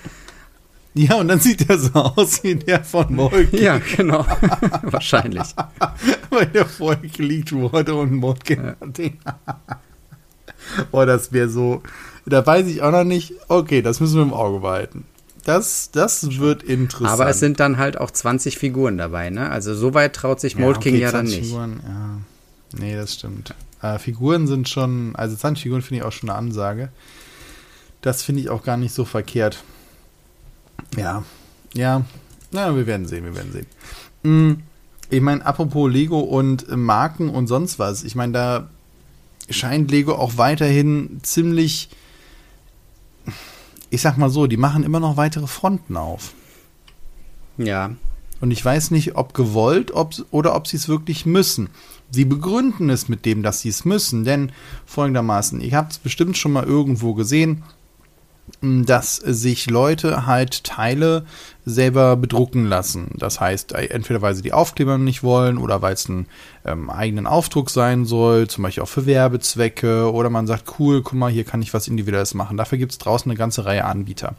Ja, 0.95 1.15
und 1.15 1.27
dann 1.27 1.39
sieht 1.39 1.69
er 1.69 1.77
so 1.77 1.93
aus 1.93 2.43
wie 2.43 2.55
der 2.55 2.83
von 2.83 3.13
Molke. 3.13 3.61
ja, 3.61 3.77
genau. 3.77 4.25
Wahrscheinlich. 4.81 5.53
Weil 6.31 6.47
der 6.47 6.65
vorher 6.65 7.07
geleakt 7.07 7.51
wurde 7.51 7.93
und 7.93 8.13
Molke 8.13 8.75
ja. 8.97 9.39
Boah, 10.91 11.05
das 11.05 11.31
wäre 11.31 11.49
so. 11.49 11.83
Da 12.25 12.45
weiß 12.45 12.67
ich 12.67 12.81
auch 12.81 12.91
noch 12.91 13.03
nicht. 13.03 13.33
Okay, 13.47 13.83
das 13.83 13.99
müssen 13.99 14.15
wir 14.15 14.23
im 14.23 14.33
Auge 14.33 14.59
behalten. 14.59 15.05
Das, 15.47 15.91
das 15.91 16.39
wird 16.39 16.61
interessant. 16.61 17.21
Aber 17.21 17.29
es 17.29 17.39
sind 17.39 17.61
dann 17.61 17.77
halt 17.77 17.97
auch 17.97 18.11
20 18.11 18.57
Figuren 18.57 18.97
dabei, 18.97 19.29
ne? 19.29 19.49
Also 19.49 19.73
so 19.73 19.93
weit 19.93 20.13
traut 20.13 20.41
sich 20.41 20.57
Mold 20.57 20.81
King 20.81 20.95
okay, 20.95 21.03
ja 21.03 21.11
dann 21.13 21.25
nicht. 21.25 21.45
Figuren, 21.45 21.79
ja. 21.87 22.17
Nee, 22.77 22.97
das 22.97 23.13
stimmt. 23.13 23.55
Äh, 23.81 23.97
Figuren 23.97 24.45
sind 24.45 24.67
schon, 24.67 25.15
also 25.15 25.37
20 25.37 25.63
Figuren 25.63 25.81
finde 25.81 26.01
ich 26.01 26.03
auch 26.05 26.11
schon 26.11 26.29
eine 26.29 26.37
Ansage. 26.37 26.89
Das 28.01 28.23
finde 28.23 28.41
ich 28.41 28.49
auch 28.49 28.61
gar 28.61 28.75
nicht 28.75 28.93
so 28.93 29.05
verkehrt. 29.05 29.63
Ja, 30.97 31.23
ja. 31.73 32.03
Na, 32.51 32.75
wir 32.75 32.85
werden 32.85 33.07
sehen, 33.07 33.23
wir 33.23 33.33
werden 33.33 33.53
sehen. 33.53 33.67
Hm, 34.25 34.63
ich 35.09 35.21
meine, 35.21 35.45
apropos 35.45 35.89
Lego 35.89 36.19
und 36.19 36.67
Marken 36.75 37.29
und 37.29 37.47
sonst 37.47 37.79
was. 37.79 38.03
Ich 38.03 38.15
meine, 38.15 38.33
da 38.33 38.69
scheint 39.49 39.91
Lego 39.91 40.13
auch 40.13 40.35
weiterhin 40.35 41.21
ziemlich 41.23 41.87
ich 43.89 44.01
sag 44.01 44.17
mal 44.17 44.29
so, 44.29 44.47
die 44.47 44.57
machen 44.57 44.83
immer 44.83 44.99
noch 44.99 45.17
weitere 45.17 45.47
Fronten 45.47 45.97
auf. 45.97 46.33
Ja. 47.57 47.91
Und 48.39 48.51
ich 48.51 48.63
weiß 48.63 48.91
nicht, 48.91 49.15
ob 49.15 49.33
gewollt 49.33 49.91
ob, 49.91 50.13
oder 50.31 50.55
ob 50.55 50.67
sie 50.67 50.77
es 50.77 50.87
wirklich 50.87 51.25
müssen. 51.25 51.69
Sie 52.11 52.25
begründen 52.25 52.89
es 52.89 53.09
mit 53.09 53.25
dem, 53.25 53.43
dass 53.43 53.61
sie 53.61 53.69
es 53.69 53.83
müssen, 53.83 54.23
denn 54.23 54.51
folgendermaßen, 54.85 55.59
ihr 55.59 55.75
habt 55.75 55.93
es 55.93 55.97
bestimmt 55.97 56.37
schon 56.37 56.53
mal 56.53 56.63
irgendwo 56.63 57.13
gesehen, 57.13 57.63
dass 58.61 59.17
sich 59.17 59.69
Leute 59.69 60.25
halt 60.25 60.63
Teile 60.63 61.25
selber 61.65 62.15
bedrucken 62.15 62.65
lassen. 62.65 63.11
Das 63.15 63.39
heißt, 63.39 63.73
äh, 63.73 63.87
entweder 63.87 64.21
weil 64.21 64.35
sie 64.35 64.41
die 64.41 64.53
Aufkleber 64.53 64.97
nicht 64.97 65.21
wollen 65.21 65.57
oder 65.57 65.81
weil 65.81 65.93
es 65.93 66.09
einen 66.09 66.27
ähm, 66.65 66.89
eigenen 66.89 67.27
Aufdruck 67.27 67.69
sein 67.69 68.05
soll, 68.05 68.47
zum 68.47 68.63
Beispiel 68.63 68.83
auch 68.83 68.87
für 68.87 69.05
Werbezwecke 69.05 70.11
oder 70.11 70.29
man 70.29 70.47
sagt, 70.47 70.79
cool, 70.79 71.03
guck 71.03 71.13
mal, 71.13 71.31
hier 71.31 71.43
kann 71.43 71.61
ich 71.61 71.73
was 71.73 71.87
Individuelles 71.87 72.33
machen. 72.33 72.57
Dafür 72.57 72.77
gibt 72.77 72.93
es 72.93 72.97
draußen 72.97 73.29
eine 73.29 73.37
ganze 73.37 73.65
Reihe 73.65 73.85
Anbieter. 73.85 74.35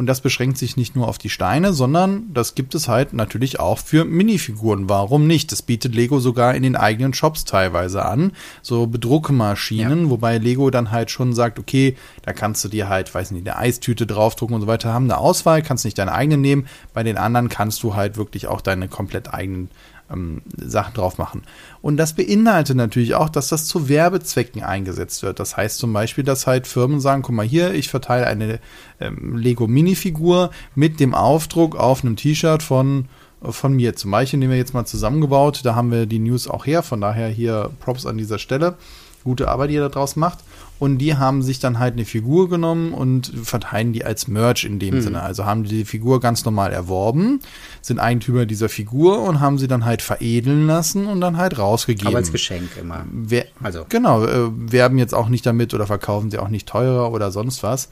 Und 0.00 0.06
das 0.06 0.22
beschränkt 0.22 0.56
sich 0.56 0.78
nicht 0.78 0.96
nur 0.96 1.08
auf 1.08 1.18
die 1.18 1.28
Steine, 1.28 1.74
sondern 1.74 2.32
das 2.32 2.54
gibt 2.54 2.74
es 2.74 2.88
halt 2.88 3.12
natürlich 3.12 3.60
auch 3.60 3.76
für 3.76 4.06
Minifiguren. 4.06 4.88
Warum 4.88 5.26
nicht? 5.26 5.52
Das 5.52 5.60
bietet 5.60 5.94
Lego 5.94 6.20
sogar 6.20 6.54
in 6.54 6.62
den 6.62 6.74
eigenen 6.74 7.12
Shops 7.12 7.44
teilweise 7.44 8.02
an. 8.06 8.32
So 8.62 8.86
Bedruckmaschinen, 8.86 10.04
ja. 10.04 10.10
wobei 10.10 10.38
Lego 10.38 10.70
dann 10.70 10.90
halt 10.90 11.10
schon 11.10 11.34
sagt, 11.34 11.58
okay, 11.58 11.98
da 12.22 12.32
kannst 12.32 12.64
du 12.64 12.68
dir 12.68 12.88
halt, 12.88 13.14
weiß 13.14 13.32
nicht, 13.32 13.46
eine 13.46 13.58
Eistüte 13.58 14.06
draufdrucken 14.06 14.54
und 14.54 14.62
so 14.62 14.66
weiter, 14.66 14.90
haben 14.90 15.04
eine 15.04 15.18
Auswahl, 15.18 15.60
kannst 15.60 15.84
nicht 15.84 15.98
deine 15.98 16.12
eigene 16.12 16.38
nehmen. 16.38 16.66
Bei 16.94 17.02
den 17.02 17.18
anderen 17.18 17.50
kannst 17.50 17.82
du 17.82 17.94
halt 17.94 18.16
wirklich 18.16 18.46
auch 18.46 18.62
deine 18.62 18.88
komplett 18.88 19.34
eigenen 19.34 19.68
ähm, 20.12 20.42
Sachen 20.56 20.94
drauf 20.94 21.18
machen. 21.18 21.42
Und 21.82 21.96
das 21.96 22.14
beinhaltet 22.14 22.76
natürlich 22.76 23.14
auch, 23.14 23.28
dass 23.28 23.48
das 23.48 23.66
zu 23.66 23.88
Werbezwecken 23.88 24.62
eingesetzt 24.62 25.22
wird. 25.22 25.40
Das 25.40 25.56
heißt 25.56 25.78
zum 25.78 25.92
Beispiel, 25.92 26.24
dass 26.24 26.46
halt 26.46 26.66
Firmen 26.66 27.00
sagen, 27.00 27.22
guck 27.22 27.34
mal 27.34 27.46
hier, 27.46 27.74
ich 27.74 27.88
verteile 27.88 28.26
eine 28.26 28.60
ähm, 29.00 29.36
Lego 29.36 29.66
Minifigur 29.66 30.50
mit 30.74 31.00
dem 31.00 31.14
Aufdruck 31.14 31.76
auf 31.76 32.04
einem 32.04 32.16
T-Shirt 32.16 32.62
von 32.62 33.06
von 33.42 33.72
mir. 33.72 33.96
Zum 33.96 34.10
Beispiel 34.10 34.38
nehmen 34.38 34.52
wir 34.52 34.58
jetzt 34.58 34.74
mal 34.74 34.84
zusammengebaut, 34.84 35.60
da 35.64 35.74
haben 35.74 35.90
wir 35.90 36.04
die 36.06 36.18
News 36.18 36.46
auch 36.46 36.66
her, 36.66 36.82
von 36.82 37.00
daher 37.00 37.28
hier 37.28 37.70
Props 37.80 38.04
an 38.04 38.18
dieser 38.18 38.38
Stelle. 38.38 38.76
Gute 39.24 39.48
Arbeit, 39.48 39.70
die 39.70 39.74
ihr 39.74 39.80
da 39.80 39.88
draus 39.88 40.16
macht. 40.16 40.40
Und 40.80 40.96
die 40.96 41.14
haben 41.16 41.42
sich 41.42 41.60
dann 41.60 41.78
halt 41.78 41.92
eine 41.92 42.06
Figur 42.06 42.48
genommen 42.48 42.94
und 42.94 43.30
verteilen 43.44 43.92
die 43.92 44.02
als 44.02 44.28
Merch 44.28 44.64
in 44.64 44.78
dem 44.78 44.96
mhm. 44.96 45.00
Sinne. 45.02 45.22
Also 45.22 45.44
haben 45.44 45.62
die, 45.62 45.68
die 45.68 45.84
Figur 45.84 46.20
ganz 46.20 46.46
normal 46.46 46.72
erworben, 46.72 47.40
sind 47.82 48.00
Eigentümer 48.00 48.46
dieser 48.46 48.70
Figur 48.70 49.22
und 49.22 49.40
haben 49.40 49.58
sie 49.58 49.68
dann 49.68 49.84
halt 49.84 50.00
veredeln 50.00 50.66
lassen 50.66 51.06
und 51.06 51.20
dann 51.20 51.36
halt 51.36 51.58
rausgegeben. 51.58 52.08
Aber 52.08 52.16
als 52.16 52.32
Geschenk 52.32 52.70
immer. 52.80 53.04
Wer, 53.12 53.44
also. 53.62 53.84
Genau, 53.90 54.24
äh, 54.24 54.50
werben 54.50 54.96
jetzt 54.96 55.14
auch 55.14 55.28
nicht 55.28 55.44
damit 55.44 55.74
oder 55.74 55.86
verkaufen 55.86 56.30
sie 56.30 56.38
auch 56.38 56.48
nicht 56.48 56.66
teurer 56.66 57.12
oder 57.12 57.30
sonst 57.30 57.62
was. 57.62 57.90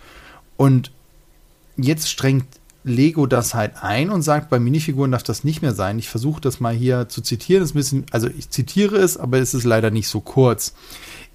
Und 0.57 0.90
jetzt 1.76 2.09
strengt 2.09 2.47
Lego 2.85 3.26
das 3.26 3.54
halt 3.54 3.83
ein 3.83 4.09
und 4.09 4.23
sagt, 4.23 4.49
bei 4.50 4.59
Minifiguren 4.59 5.12
darf 5.12 5.23
das 5.23 5.45
nicht 5.45 5.62
mehr 5.62 5.75
sein. 5.75 5.99
Ich 5.99 6.09
versuche 6.09 6.40
das 6.40 6.59
mal 6.59 6.75
hier 6.75 7.09
zu 7.09 7.21
zitieren. 7.21 7.61
Das 7.61 7.71
ist 7.71 7.75
ein 7.75 7.78
bisschen, 7.78 8.07
also 8.12 8.28
ich 8.28 8.50
zitiere 8.50 8.97
es, 8.97 9.16
aber 9.16 9.38
es 9.38 9.52
ist 9.52 9.64
leider 9.64 9.90
nicht 9.90 10.09
so 10.09 10.21
kurz. 10.21 10.75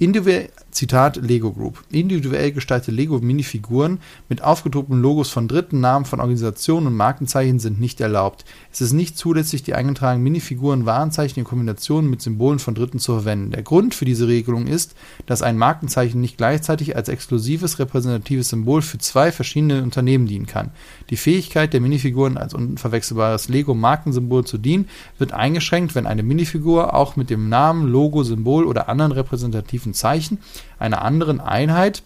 Individuell, 0.03 0.49
Zitat 0.71 1.15
Lego 1.15 1.53
Group. 1.53 1.81
Individuell 1.89 2.51
gestaltete 2.51 2.91
Lego-Minifiguren 2.91 3.99
mit 4.27 4.43
aufgedruckten 4.43 5.01
Logos 5.01 5.29
von 5.29 5.47
Dritten, 5.47 5.79
Namen 5.79 6.03
von 6.03 6.19
Organisationen 6.19 6.87
und 6.87 6.95
Markenzeichen 6.95 7.59
sind 7.59 7.79
nicht 7.79 8.01
erlaubt. 8.01 8.43
Es 8.71 8.81
ist 8.81 8.91
nicht 8.91 9.17
zulässig, 9.17 9.63
die 9.63 9.75
eingetragenen 9.75 10.23
Minifiguren, 10.23 10.85
Warenzeichen 10.85 11.39
in 11.39 11.45
Kombination 11.45 12.09
mit 12.09 12.21
Symbolen 12.21 12.59
von 12.59 12.75
Dritten 12.75 12.99
zu 12.99 13.13
verwenden. 13.13 13.51
Der 13.51 13.63
Grund 13.63 13.95
für 13.95 14.03
diese 14.03 14.27
Regelung 14.27 14.67
ist, 14.67 14.93
dass 15.25 15.41
ein 15.41 15.57
Markenzeichen 15.57 16.19
nicht 16.19 16.37
gleichzeitig 16.37 16.97
als 16.97 17.07
exklusives 17.07 17.79
repräsentatives 17.79 18.49
Symbol 18.49 18.81
für 18.81 18.97
zwei 18.97 19.31
verschiedene 19.31 19.83
Unternehmen 19.83 20.25
dienen 20.25 20.47
kann. 20.47 20.71
Die 21.11 21.17
Fähigkeit 21.17 21.71
der 21.71 21.81
Minifiguren 21.81 22.37
als 22.37 22.53
unverwechselbares 22.53 23.47
Lego-Markensymbol 23.47 24.43
zu 24.43 24.57
dienen, 24.57 24.89
wird 25.17 25.31
eingeschränkt, 25.31 25.95
wenn 25.95 26.07
eine 26.07 26.23
Minifigur 26.23 26.93
auch 26.93 27.15
mit 27.15 27.29
dem 27.29 27.47
Namen, 27.47 27.87
Logo, 27.87 28.23
Symbol 28.23 28.65
oder 28.65 28.89
anderen 28.89 29.13
repräsentativen 29.13 29.92
Zeichen 29.93 30.39
einer 30.79 31.01
anderen 31.01 31.39
Einheit 31.39 32.03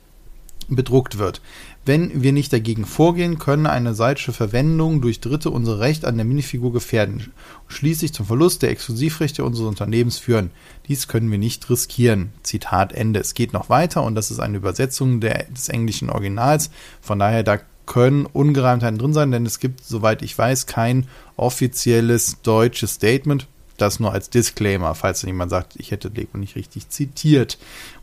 bedruckt 0.70 1.18
wird. 1.18 1.42
Wenn 1.86 2.22
wir 2.22 2.34
nicht 2.34 2.52
dagegen 2.52 2.86
vorgehen, 2.86 3.40
können 3.40 3.66
eine 3.66 3.94
solche 3.94 4.34
Verwendung 4.34 5.00
durch 5.02 5.22
Dritte 5.22 5.50
unser 5.50 5.80
Recht 5.80 6.04
an 6.04 6.18
der 6.18 6.26
Minifigur 6.26 6.74
gefährden 6.74 7.14
und 7.14 7.34
schließlich 7.70 8.14
zum 8.14 8.26
Verlust 8.26 8.62
der 8.62 8.72
Exklusivrechte 8.72 9.46
unseres 9.46 9.70
Unternehmens 9.70 10.18
führen. 10.18 10.52
Dies 10.90 11.08
können 11.08 11.32
wir 11.32 11.38
nicht 11.38 11.70
riskieren. 11.70 12.34
Zitat 12.44 12.92
Ende. 12.92 13.22
Es 13.22 13.34
geht 13.34 13.54
noch 13.54 13.70
weiter 13.70 14.04
und 14.04 14.16
das 14.16 14.32
ist 14.32 14.40
eine 14.40 14.58
Übersetzung 14.58 15.22
der, 15.22 15.46
des 15.46 15.70
englischen 15.70 16.10
Originals. 16.10 16.72
Von 17.00 17.20
daher, 17.20 17.44
da 17.44 17.60
können 17.86 18.26
Ungereimtheiten 18.26 19.00
drin 19.00 19.14
sein, 19.14 19.32
denn 19.32 19.46
es 19.46 19.60
gibt, 19.60 19.86
soweit 19.86 20.22
ich 20.22 20.38
weiß, 20.38 20.66
kein 20.66 21.08
offizielles 21.38 22.42
deutsches 22.42 22.96
Statement. 22.96 23.48
Das 23.78 24.00
nur 24.00 24.12
als 24.12 24.30
Disclaimer, 24.30 24.96
falls 24.96 25.22
jemand 25.22 25.52
sagt, 25.52 25.76
ich 25.78 25.92
hätte 25.92 26.10
Lego 26.10 26.38
nicht 26.38 26.56
richtig 26.56 26.90
zitiert. 26.90 27.58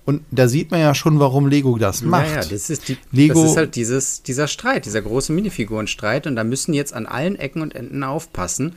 Und 0.05 0.23
da 0.31 0.49
sieht 0.49 0.71
man 0.71 0.81
ja 0.81 0.95
schon, 0.95 1.19
warum 1.19 1.49
Lego 1.49 1.77
das 1.79 2.03
macht. 2.03 2.29
Ja, 2.29 2.43
ja 2.43 2.49
das 2.49 2.71
ist, 2.71 2.89
die, 2.89 2.97
Lego, 3.11 3.43
das 3.43 3.51
ist 3.51 3.57
halt 3.57 3.75
dieses, 3.75 4.23
dieser 4.23 4.47
Streit, 4.47 4.85
dieser 4.85 5.03
große 5.03 5.33
Minifigurenstreit. 5.33 6.27
Und 6.27 6.37
da 6.37 6.45
müssen 6.45 6.75
jetzt 6.75 6.95
an 6.95 7.07
allen 7.07 7.37
Ecken 7.37 7.61
und 7.61 7.75
Enden 7.75 8.05
aufpassen. 8.05 8.75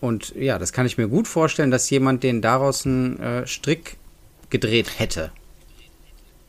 Und 0.00 0.34
ja, 0.36 0.58
das 0.58 0.72
kann 0.72 0.86
ich 0.86 0.98
mir 0.98 1.08
gut 1.08 1.26
vorstellen, 1.26 1.70
dass 1.70 1.88
jemand 1.90 2.22
den 2.22 2.42
daraus 2.42 2.84
einen 2.84 3.18
äh, 3.18 3.46
Strick 3.46 3.96
gedreht 4.50 4.98
hätte. 4.98 5.32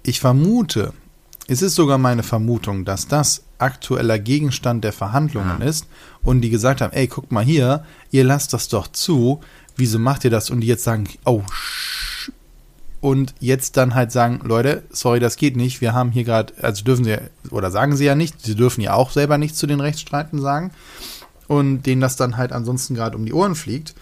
Ich 0.03 0.19
vermute, 0.19 0.93
es 1.47 1.61
ist 1.61 1.75
sogar 1.75 1.97
meine 1.97 2.23
Vermutung, 2.23 2.85
dass 2.85 3.07
das 3.07 3.43
aktueller 3.57 4.19
Gegenstand 4.19 4.83
der 4.83 4.93
Verhandlungen 4.93 5.61
ah. 5.61 5.65
ist 5.65 5.87
und 6.23 6.41
die 6.41 6.49
gesagt 6.49 6.81
haben, 6.81 6.93
ey, 6.93 7.07
guckt 7.07 7.31
mal 7.31 7.43
hier, 7.43 7.85
ihr 8.11 8.23
lasst 8.23 8.53
das 8.53 8.67
doch 8.69 8.87
zu, 8.87 9.41
wieso 9.79 9.99
macht 9.99 10.23
ihr 10.25 10.31
das? 10.31 10.49
Und 10.49 10.61
die 10.61 10.67
jetzt 10.67 10.83
sagen, 10.83 11.07
oh, 11.25 11.43
und 13.01 13.33
jetzt 13.39 13.77
dann 13.77 13.95
halt 13.95 14.11
sagen, 14.11 14.41
Leute, 14.43 14.83
sorry, 14.89 15.19
das 15.19 15.37
geht 15.37 15.55
nicht. 15.55 15.79
Wir 15.79 15.93
haben 15.93 16.11
hier 16.11 16.25
gerade, 16.25 16.53
also 16.61 16.83
dürfen 16.83 17.05
sie, 17.05 17.17
oder 17.49 17.71
sagen 17.71 17.95
sie 17.95 18.05
ja 18.05 18.15
nicht, 18.15 18.41
sie 18.41 18.55
dürfen 18.55 18.81
ja 18.81 18.93
auch 18.93 19.11
selber 19.11 19.37
nichts 19.37 19.57
zu 19.57 19.67
den 19.67 19.79
Rechtsstreiten 19.79 20.41
sagen. 20.41 20.71
Und 21.47 21.83
denen 21.83 22.01
das 22.01 22.17
dann 22.17 22.37
halt 22.37 22.51
ansonsten 22.51 22.95
gerade 22.95 23.17
um 23.17 23.25
die 23.25 23.33
Ohren 23.33 23.55
fliegt. 23.55 23.95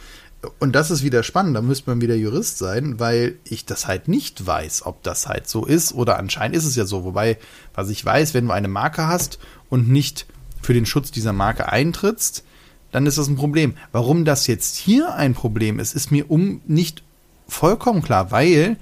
Und 0.60 0.75
das 0.75 0.91
ist 0.91 1.03
wieder 1.03 1.24
spannend, 1.24 1.55
da 1.55 1.62
müsste 1.62 1.89
man 1.89 2.01
wieder 2.01 2.15
Jurist 2.15 2.57
sein, 2.57 3.00
weil 3.00 3.36
ich 3.43 3.65
das 3.65 3.88
halt 3.88 4.07
nicht 4.07 4.46
weiß, 4.46 4.86
ob 4.86 5.01
das 5.01 5.27
halt 5.27 5.48
so 5.48 5.65
ist 5.65 5.93
oder 5.93 6.19
anscheinend 6.19 6.55
ist 6.55 6.65
es 6.65 6.75
ja 6.75 6.86
so. 6.86 7.03
Wobei, 7.03 7.38
was 7.74 7.89
ich 7.89 8.03
weiß, 8.05 8.34
wenn 8.34 8.46
du 8.46 8.51
eine 8.51 8.67
Marke 8.67 9.07
hast 9.07 9.39
und 9.69 9.89
nicht 9.89 10.25
für 10.62 10.74
den 10.74 10.86
Schutz 10.86 11.12
dieser 11.12 11.34
Marke 11.34 11.72
eintrittst, 11.72 12.43
dann 12.91 13.06
ist 13.06 13.17
das 13.17 13.27
ein 13.27 13.36
Problem. 13.36 13.74
Warum 13.91 14.25
das 14.25 14.48
jetzt 14.48 14.75
hier 14.75 15.13
ein 15.13 15.34
Problem 15.34 15.79
ist, 15.79 15.94
ist 15.94 16.12
mir 16.12 16.29
um 16.29 16.62
nicht 16.67 17.03
vollkommen 17.48 18.01
klar, 18.01 18.32
weil, 18.32 18.77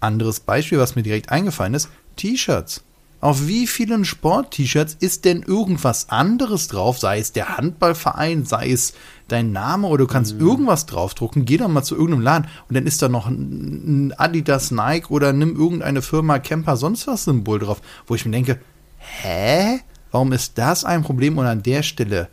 anderes 0.00 0.40
Beispiel, 0.40 0.78
was 0.78 0.96
mir 0.96 1.02
direkt 1.02 1.30
eingefallen 1.30 1.74
ist, 1.74 1.88
T-Shirts. 2.16 2.82
Auf 3.20 3.46
wie 3.46 3.68
vielen 3.68 4.04
Sport-T-Shirts 4.04 4.96
ist 4.98 5.24
denn 5.24 5.42
irgendwas 5.42 6.08
anderes 6.08 6.66
drauf? 6.66 6.98
Sei 6.98 7.20
es 7.20 7.30
der 7.30 7.56
Handballverein, 7.56 8.44
sei 8.44 8.72
es 8.72 8.94
dein 9.28 9.52
Name 9.52 9.86
oder 9.86 10.06
du 10.06 10.12
kannst 10.12 10.34
mhm. 10.34 10.40
irgendwas 10.40 10.86
draufdrucken. 10.86 11.44
Geh 11.44 11.56
doch 11.56 11.68
mal 11.68 11.84
zu 11.84 11.94
irgendeinem 11.94 12.22
Laden 12.22 12.48
und 12.68 12.74
dann 12.76 12.84
ist 12.84 13.00
da 13.00 13.08
noch 13.08 13.28
ein 13.28 14.12
Adidas, 14.16 14.72
Nike 14.72 15.08
oder 15.10 15.32
nimm 15.32 15.54
irgendeine 15.54 16.02
Firma 16.02 16.40
Camper, 16.40 16.76
sonst 16.76 17.06
was 17.06 17.22
Symbol 17.22 17.60
drauf, 17.60 17.80
wo 18.08 18.16
ich 18.16 18.24
mir 18.24 18.32
denke, 18.32 18.58
hä? 18.98 19.78
Warum 20.10 20.32
ist 20.32 20.58
das 20.58 20.84
ein 20.84 21.04
Problem 21.04 21.38
und 21.38 21.46
an 21.46 21.62
der 21.62 21.84
Stelle 21.84 22.28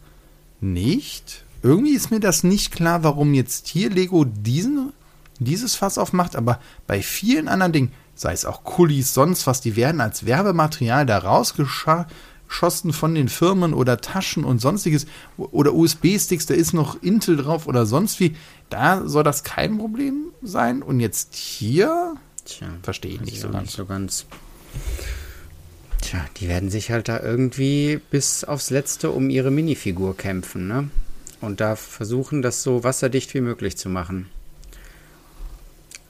nicht? 0.62 1.44
Irgendwie 1.62 1.94
ist 1.94 2.12
mir 2.12 2.20
das 2.20 2.44
nicht 2.44 2.72
klar, 2.72 3.04
warum 3.04 3.34
jetzt 3.34 3.68
hier 3.68 3.90
Lego 3.90 4.26
diesen 4.26 4.94
dieses 5.40 5.76
Fass 5.76 5.98
aufmacht, 5.98 6.36
aber 6.36 6.60
bei 6.86 7.02
vielen 7.02 7.48
anderen 7.48 7.72
Dingen, 7.72 7.92
sei 8.14 8.34
es 8.34 8.46
auch 8.46 8.64
Kulis, 8.64 9.14
sonst 9.14 9.48
was, 9.48 9.62
die 9.62 9.76
werden 9.76 10.02
als 10.02 10.26
Werbematerial 10.26 11.06
da 11.06 11.18
rausgeschossen 11.18 12.94
von 12.94 13.16
den 13.16 13.30
Firmen 13.30 13.74
oder 13.74 14.02
Taschen 14.02 14.44
und 14.44 14.60
sonstiges 14.60 15.08
oder 15.38 15.74
USB-Sticks, 15.74 16.46
da 16.46 16.54
ist 16.54 16.74
noch 16.74 17.02
Intel 17.02 17.38
drauf 17.38 17.68
oder 17.68 17.86
sonst 17.86 18.20
wie. 18.20 18.36
Da 18.70 19.08
soll 19.08 19.24
das 19.24 19.44
kein 19.44 19.78
Problem 19.78 20.26
sein. 20.42 20.84
Und 20.84 21.00
jetzt 21.00 21.36
hier 21.36 22.16
Tja, 22.46 22.68
verstehe 22.84 23.14
ich 23.14 23.22
nicht 23.22 23.40
so 23.40 23.50
ganz. 23.50 23.64
Nicht 23.64 23.76
so 23.76 23.86
ganz. 23.86 24.26
Tja, 26.10 26.26
die 26.38 26.48
werden 26.48 26.72
sich 26.72 26.90
halt 26.90 27.08
da 27.08 27.20
irgendwie 27.20 28.02
bis 28.10 28.44
aufs 28.44 28.72
Letzte 28.72 29.12
um 29.12 29.30
ihre 29.30 29.52
Minifigur 29.52 30.18
kämpfen, 30.18 30.68
ne? 30.68 30.90
Und 31.40 31.62
da 31.62 31.76
versuchen, 31.76 32.42
das 32.42 32.64
so 32.64 32.84
wasserdicht 32.84 33.36
wie 33.36 33.42
möglich 33.42 33.78
zu 33.78 33.90
machen. 33.90 34.28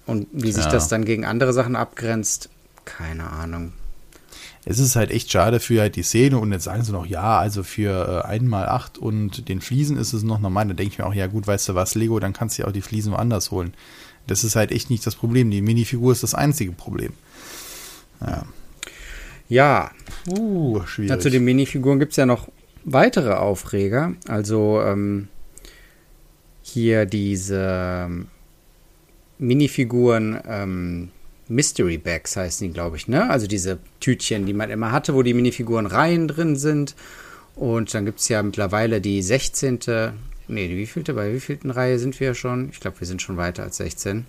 Und 0.05 0.27
wie 0.31 0.53
sich 0.53 0.63
ja. 0.63 0.71
das 0.71 0.87
dann 0.87 1.03
gegen 1.03 1.25
andere 1.25 1.51
Sachen 1.51 1.75
abgrenzt, 1.75 2.49
keine 2.85 3.29
Ahnung. 3.29 3.73
Es 4.63 4.79
ist 4.79 4.95
halt 4.95 5.11
echt 5.11 5.33
schade 5.33 5.59
für 5.59 5.81
halt 5.81 5.97
die 5.97 6.03
Szene 6.03 6.37
und 6.37 6.53
jetzt 6.53 6.63
sagen 6.63 6.85
sie 6.85 6.93
noch, 6.93 7.05
ja, 7.05 7.37
also 7.37 7.63
für 7.63 8.23
äh, 8.23 8.27
einmal 8.27 8.69
acht 8.69 8.97
und 8.97 9.49
den 9.49 9.59
Fliesen 9.59 9.97
ist 9.97 10.13
es 10.13 10.23
noch 10.23 10.39
normal. 10.39 10.69
Da 10.69 10.75
denke 10.75 10.93
ich 10.93 10.97
mir 10.97 11.07
auch, 11.07 11.13
ja 11.13 11.27
gut, 11.27 11.45
weißt 11.45 11.67
du 11.67 11.75
was, 11.75 11.95
Lego, 11.95 12.21
dann 12.21 12.31
kannst 12.31 12.57
du 12.57 12.61
ja 12.61 12.69
auch 12.69 12.73
die 12.73 12.81
Fliesen 12.81 13.11
woanders 13.11 13.51
holen. 13.51 13.73
Das 14.27 14.45
ist 14.45 14.55
halt 14.55 14.71
echt 14.71 14.89
nicht 14.89 15.05
das 15.05 15.15
Problem. 15.15 15.51
Die 15.51 15.61
Minifigur 15.61 16.13
ist 16.13 16.23
das 16.23 16.35
einzige 16.35 16.71
Problem. 16.71 17.11
Ja. 18.21 18.45
Ja. 19.49 19.91
Uh, 20.29 20.85
schwierig. 20.85 21.09
Ja, 21.09 21.19
zu 21.19 21.29
den 21.29 21.43
Minifiguren 21.43 21.99
gibt 21.99 22.11
es 22.11 22.17
ja 22.17 22.25
noch 22.25 22.49
weitere 22.85 23.33
Aufreger. 23.33 24.13
Also 24.27 24.81
ähm, 24.81 25.27
hier 26.61 27.05
diese 27.05 28.09
Minifiguren 29.39 30.39
ähm, 30.47 31.09
Mystery 31.47 31.97
Bags 31.97 32.37
heißen 32.37 32.67
die, 32.67 32.73
glaube 32.73 32.97
ich, 32.97 33.07
ne? 33.07 33.27
Also 33.29 33.47
diese 33.47 33.79
Tütchen, 33.99 34.45
die 34.45 34.53
man 34.53 34.69
immer 34.69 34.91
hatte, 34.91 35.15
wo 35.15 35.23
die 35.23 35.33
Minifiguren 35.33 35.87
Reihen 35.87 36.27
drin 36.27 36.55
sind. 36.55 36.95
Und 37.55 37.93
dann 37.93 38.05
gibt 38.05 38.19
es 38.19 38.29
ja 38.29 38.43
mittlerweile 38.43 39.01
die 39.01 39.21
16. 39.21 39.79
Nee, 40.47 40.67
die 40.67 40.77
wievielte? 40.77 41.15
Bei 41.15 41.33
wievielten 41.33 41.71
Reihe 41.71 41.97
sind 41.97 42.19
wir 42.19 42.35
schon? 42.35 42.69
Ich 42.71 42.79
glaube, 42.79 42.99
wir 42.99 43.07
sind 43.07 43.21
schon 43.21 43.37
weiter 43.37 43.63
als 43.63 43.77
16. 43.77 44.25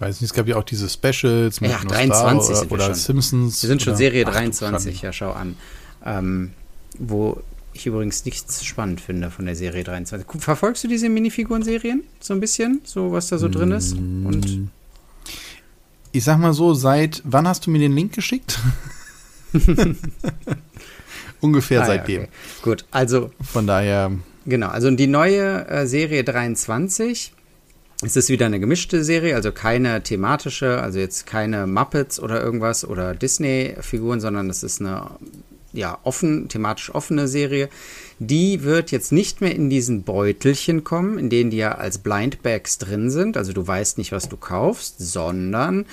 Weiß 0.00 0.22
nicht, 0.22 0.30
es 0.30 0.34
gab 0.34 0.48
ja 0.48 0.56
auch 0.56 0.64
diese 0.64 0.88
Specials 0.88 1.60
mit 1.60 1.70
ja, 1.70 1.78
23 1.78 2.56
oder, 2.56 2.72
oder 2.72 2.94
Simpsons. 2.94 3.62
Wir 3.62 3.68
sind 3.68 3.82
schon 3.82 3.96
Serie 3.96 4.24
23, 4.24 4.96
Ach, 4.96 5.02
ja, 5.02 5.12
schau 5.12 5.32
an. 5.32 5.56
Ähm, 6.04 6.52
wo 6.98 7.42
ich 7.74 7.86
übrigens 7.86 8.24
nichts 8.24 8.64
spannend 8.64 9.02
finde 9.02 9.30
von 9.30 9.44
der 9.44 9.54
Serie 9.54 9.84
23. 9.84 10.26
Verfolgst 10.40 10.82
du 10.84 10.88
diese 10.88 11.10
Minifiguren-Serien 11.10 12.02
so 12.18 12.32
ein 12.32 12.40
bisschen? 12.40 12.80
So, 12.84 13.12
was 13.12 13.28
da 13.28 13.36
so 13.36 13.50
drin 13.50 13.72
ist? 13.72 13.92
Und 13.92 14.46
mm. 14.46 14.70
ich 16.12 16.24
sag 16.24 16.38
mal 16.38 16.54
so, 16.54 16.72
seit 16.72 17.20
wann 17.26 17.46
hast 17.46 17.66
du 17.66 17.70
mir 17.70 17.78
den 17.78 17.92
Link 17.92 18.14
geschickt? 18.14 18.58
Ungefähr 21.42 21.82
ah, 21.82 21.86
seitdem. 21.86 22.22
Ja, 22.22 22.26
okay. 22.26 22.32
Gut, 22.62 22.86
also. 22.90 23.32
Von 23.42 23.66
daher. 23.66 24.12
Genau, 24.46 24.68
also 24.68 24.90
die 24.90 25.06
neue 25.06 25.68
äh, 25.68 25.86
Serie 25.86 26.24
23 26.24 27.34
es 28.02 28.16
ist 28.16 28.30
wieder 28.30 28.46
eine 28.46 28.60
gemischte 28.60 29.04
Serie, 29.04 29.34
also 29.34 29.52
keine 29.52 30.02
thematische, 30.02 30.80
also 30.80 30.98
jetzt 30.98 31.26
keine 31.26 31.66
Muppets 31.66 32.18
oder 32.18 32.42
irgendwas 32.42 32.86
oder 32.86 33.14
Disney-Figuren, 33.14 34.20
sondern 34.20 34.48
es 34.48 34.62
ist 34.62 34.80
eine 34.80 35.10
ja, 35.72 35.98
offen, 36.02 36.48
thematisch 36.48 36.94
offene 36.94 37.28
Serie. 37.28 37.68
Die 38.18 38.64
wird 38.64 38.90
jetzt 38.90 39.12
nicht 39.12 39.40
mehr 39.40 39.54
in 39.54 39.70
diesen 39.70 40.02
Beutelchen 40.02 40.82
kommen, 40.82 41.18
in 41.18 41.30
denen 41.30 41.50
die 41.50 41.58
ja 41.58 41.72
als 41.76 41.98
Blindbags 41.98 42.78
drin 42.78 43.10
sind. 43.10 43.36
Also 43.36 43.52
du 43.52 43.66
weißt 43.66 43.98
nicht, 43.98 44.12
was 44.12 44.28
du 44.28 44.36
kaufst, 44.36 44.96
sondern 44.98 45.86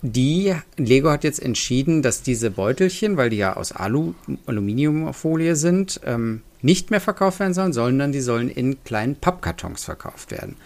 die 0.00 0.54
Lego 0.76 1.10
hat 1.10 1.24
jetzt 1.24 1.42
entschieden, 1.42 2.02
dass 2.02 2.22
diese 2.22 2.50
Beutelchen, 2.50 3.16
weil 3.16 3.30
die 3.30 3.36
ja 3.36 3.56
aus 3.56 3.72
Alu, 3.72 4.14
Aluminiumfolie 4.46 5.56
sind, 5.56 6.00
ähm, 6.04 6.42
nicht 6.60 6.90
mehr 6.90 7.00
verkauft 7.00 7.40
werden 7.40 7.54
sollen, 7.54 7.72
sondern 7.72 8.12
die 8.12 8.20
sollen 8.20 8.48
in 8.48 8.82
kleinen 8.84 9.16
Pappkartons 9.16 9.84
verkauft 9.84 10.30
werden. 10.30 10.56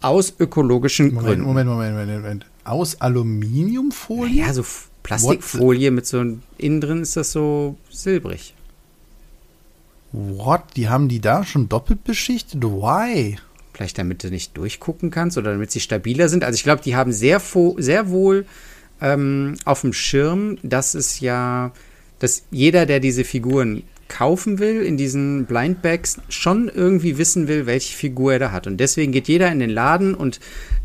Aus 0.00 0.34
ökologischen 0.38 1.08
Moment, 1.08 1.26
Gründen. 1.26 1.44
Moment, 1.44 1.68
Moment, 1.68 1.96
Moment, 1.96 2.22
Moment. 2.22 2.46
Aus 2.64 3.00
Aluminiumfolie? 3.00 4.40
Ja, 4.46 4.52
so 4.52 4.64
Plastikfolie 5.02 5.90
mit 5.90 6.06
so 6.06 6.24
innen 6.58 6.80
drin 6.80 7.02
ist 7.02 7.16
das 7.16 7.32
so 7.32 7.76
silbrig. 7.90 8.54
What? 10.12 10.62
Die 10.76 10.88
haben 10.88 11.08
die 11.08 11.20
da 11.20 11.44
schon 11.44 11.68
doppelt 11.68 12.04
beschichtet? 12.04 12.62
Why? 12.62 13.38
Vielleicht 13.72 13.98
damit 13.98 14.24
du 14.24 14.30
nicht 14.30 14.56
durchgucken 14.56 15.10
kannst 15.10 15.38
oder 15.38 15.52
damit 15.52 15.70
sie 15.70 15.80
stabiler 15.80 16.28
sind. 16.28 16.44
Also 16.44 16.56
ich 16.56 16.64
glaube, 16.64 16.82
die 16.82 16.96
haben 16.96 17.12
sehr, 17.12 17.40
sehr 17.76 18.10
wohl 18.10 18.44
ähm, 19.00 19.54
auf 19.64 19.82
dem 19.82 19.92
Schirm, 19.92 20.58
dass 20.62 20.94
es 20.94 21.20
ja, 21.20 21.72
dass 22.18 22.42
jeder, 22.50 22.86
der 22.86 23.00
diese 23.00 23.24
Figuren 23.24 23.84
kaufen 24.10 24.58
will, 24.58 24.82
in 24.82 24.98
diesen 24.98 25.46
Blindbags, 25.46 26.18
schon 26.28 26.68
irgendwie 26.68 27.16
wissen 27.16 27.48
will, 27.48 27.64
welche 27.64 27.96
Figur 27.96 28.34
er 28.34 28.38
da 28.38 28.52
hat. 28.52 28.66
Und 28.66 28.78
deswegen 28.78 29.12
geht 29.12 29.28
jeder 29.28 29.50
in 29.50 29.60
den 29.60 29.70
Laden 29.70 30.14
und 30.14 30.40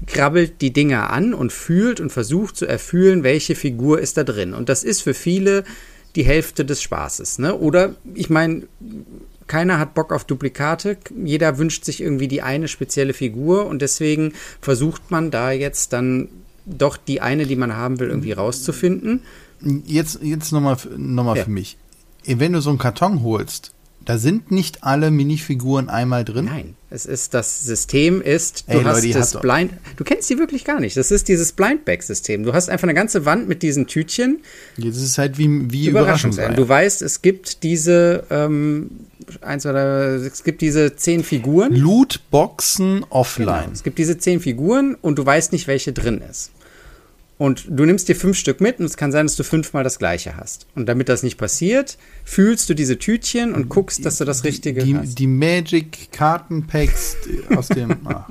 krabbelt 0.08 0.62
die 0.62 0.72
Dinger 0.72 1.10
an 1.12 1.34
und 1.34 1.52
fühlt 1.52 2.00
und 2.00 2.12
versucht 2.12 2.56
zu 2.56 2.66
erfühlen, 2.66 3.24
welche 3.24 3.56
Figur 3.56 4.00
ist 4.00 4.16
da 4.16 4.24
drin. 4.24 4.54
Und 4.54 4.70
das 4.70 4.84
ist 4.84 5.02
für 5.02 5.14
viele 5.14 5.66
die 6.16 6.24
Hälfte 6.24 6.64
des 6.64 6.82
Spaßes. 6.82 7.40
Ne? 7.40 7.58
Oder, 7.58 7.96
ich 8.14 8.30
meine, 8.30 8.64
keiner 9.48 9.80
hat 9.80 9.96
Bock 9.96 10.14
auf 10.14 10.24
Duplikate. 10.24 10.98
Jeder 11.24 11.58
wünscht 11.58 11.84
sich 11.84 12.02
irgendwie 12.02 12.28
die 12.28 12.42
eine 12.42 12.68
spezielle 12.68 13.14
Figur 13.14 13.66
und 13.66 13.82
deswegen 13.82 14.34
versucht 14.62 15.12
man 15.12 15.32
da 15.32 15.52
jetzt 15.52 15.92
dann 15.92 16.30
doch 16.66 16.96
die 16.96 17.22
eine, 17.22 17.46
die 17.46 17.56
man 17.56 17.76
haben 17.76 18.00
will, 18.00 18.10
irgendwie 18.10 18.32
rauszufinden. 18.32 19.22
Jetzt, 19.86 20.20
jetzt 20.22 20.52
nochmal 20.52 20.78
noch 20.96 21.24
mal 21.24 21.38
ja. 21.38 21.44
für 21.44 21.52
mich 21.52 21.78
wenn 22.28 22.54
du 22.54 22.62
so 22.62 22.70
einen 22.70 22.80
Karton 22.80 23.24
holst, 23.24 23.72
da 24.06 24.20
sind 24.20 24.52
nicht 24.52 24.84
alle 24.84 25.10
Minifiguren 25.10 25.90
einmal 25.90 26.24
drin. 26.24 26.46
Nein, 26.46 26.76
es 26.92 27.08
ist 27.08 27.34
das 27.34 27.66
System 27.66 28.22
ist, 28.22 28.66
du 28.68 28.78
Ey, 28.78 28.84
hast 28.84 29.04
Leute, 29.04 29.18
das 29.18 29.42
Blind, 29.42 29.74
du 29.98 30.04
kennst 30.04 30.30
die 30.30 30.38
wirklich 30.38 30.64
gar 30.64 30.80
nicht. 30.80 30.96
Das 30.96 31.10
ist 31.10 31.28
dieses 31.28 31.54
Blindbag-System. 31.54 32.44
Du 32.44 32.54
hast 32.54 32.70
einfach 32.70 32.84
eine 32.84 32.94
ganze 32.94 33.26
Wand 33.26 33.48
mit 33.48 33.64
diesen 33.64 33.88
Tütchen. 33.88 34.42
Das 34.78 34.98
ist 34.98 35.18
halt 35.18 35.40
wie, 35.40 35.72
wie 35.72 35.88
Überraschungsei. 35.88 36.50
Du 36.50 36.70
weißt, 36.70 37.02
es 37.02 37.24
gibt 37.24 37.64
diese 37.64 38.26
ähm, 38.30 38.92
eins 39.42 39.66
oder 39.66 40.16
es 40.16 40.44
gibt 40.44 40.62
diese 40.62 40.96
zehn 40.96 41.24
Figuren. 41.24 41.74
Lootboxen 41.74 43.06
offline. 43.10 43.48
Genau. 43.48 43.72
Es 43.74 43.82
gibt 43.82 43.98
diese 43.98 44.20
zehn 44.20 44.40
Figuren 44.40 44.96
und 45.02 45.18
du 45.18 45.26
weißt 45.26 45.52
nicht, 45.52 45.68
welche 45.68 45.94
drin 45.94 46.22
ist. 46.30 46.52
Und 47.38 47.66
du 47.70 47.86
nimmst 47.86 48.08
dir 48.08 48.16
fünf 48.16 48.38
Stück 48.38 48.62
mit 48.62 48.80
und 48.80 48.86
es 48.86 48.96
kann 48.96 49.12
sein, 49.12 49.26
dass 49.26 49.36
du 49.36 49.44
fünfmal 49.44 49.84
das 49.84 50.00
gleiche 50.00 50.38
hast. 50.38 50.68
Und 50.74 50.86
damit 50.88 51.10
das 51.10 51.22
nicht 51.22 51.38
passiert, 51.38 51.98
fühlst 52.24 52.70
du 52.70 52.74
diese 52.74 52.98
Tütchen 52.98 53.54
und 53.54 53.68
guckst, 53.68 54.06
dass 54.06 54.20
du 54.20 54.26
das 54.26 54.46
Richtige 54.46 54.84
die, 54.84 54.96
hast. 54.96 55.20
Die 55.20 55.28
Magic 55.28 56.12
Kartenpacks 56.12 57.18
aus 57.56 57.68
dem. 57.68 57.96
Oh 58.08 58.24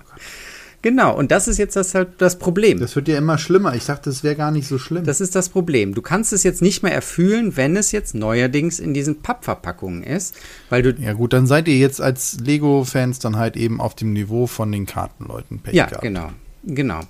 genau, 0.83 1.17
und 1.17 1.31
das 1.31 1.49
ist 1.49 1.57
jetzt 1.57 1.75
das, 1.77 1.95
halt 1.95 2.11
das 2.19 2.39
Problem. 2.39 2.79
Das 2.79 2.95
wird 2.95 3.09
ja 3.09 3.17
immer 3.17 3.39
schlimmer. 3.39 3.75
Ich 3.75 3.87
dachte, 3.87 4.11
das 4.11 4.23
wäre 4.23 4.37
gar 4.37 4.51
nicht 4.51 4.69
so 4.69 4.79
schlimm. 4.79 5.05
Das 5.05 5.21
ist 5.21 5.35
das 5.35 5.49
Problem. 5.49 5.95
Du 5.95 6.03
kannst 6.03 6.33
es 6.33 6.43
jetzt 6.43 6.61
nicht 6.61 6.83
mehr 6.83 6.93
erfüllen, 6.93 7.57
wenn 7.57 7.77
es 7.77 7.91
jetzt 7.91 8.15
neuerdings 8.15 8.79
in 8.79 8.93
diesen 8.93 9.21
Pappverpackungen 9.21 10.03
ist, 10.05 10.37
weil 10.69 10.83
du. 10.83 10.93
Ja, 10.93 11.15
gut, 11.15 11.33
dann 11.33 11.47
seid 11.47 11.69
ihr 11.69 11.79
jetzt 11.79 12.01
als 12.01 12.39
Lego-Fans 12.39 13.19
dann 13.19 13.37
halt 13.37 13.57
eben 13.57 13.81
auf 13.81 13.95
dem 13.95 14.13
Niveau 14.13 14.47
von 14.47 14.71
den 14.71 14.85
Kartenleuten. 14.87 15.61
Pech 15.61 15.75
ja, 15.75 15.87
gehabt. 15.87 16.03
genau. 16.03 16.31
Genau. 16.65 17.01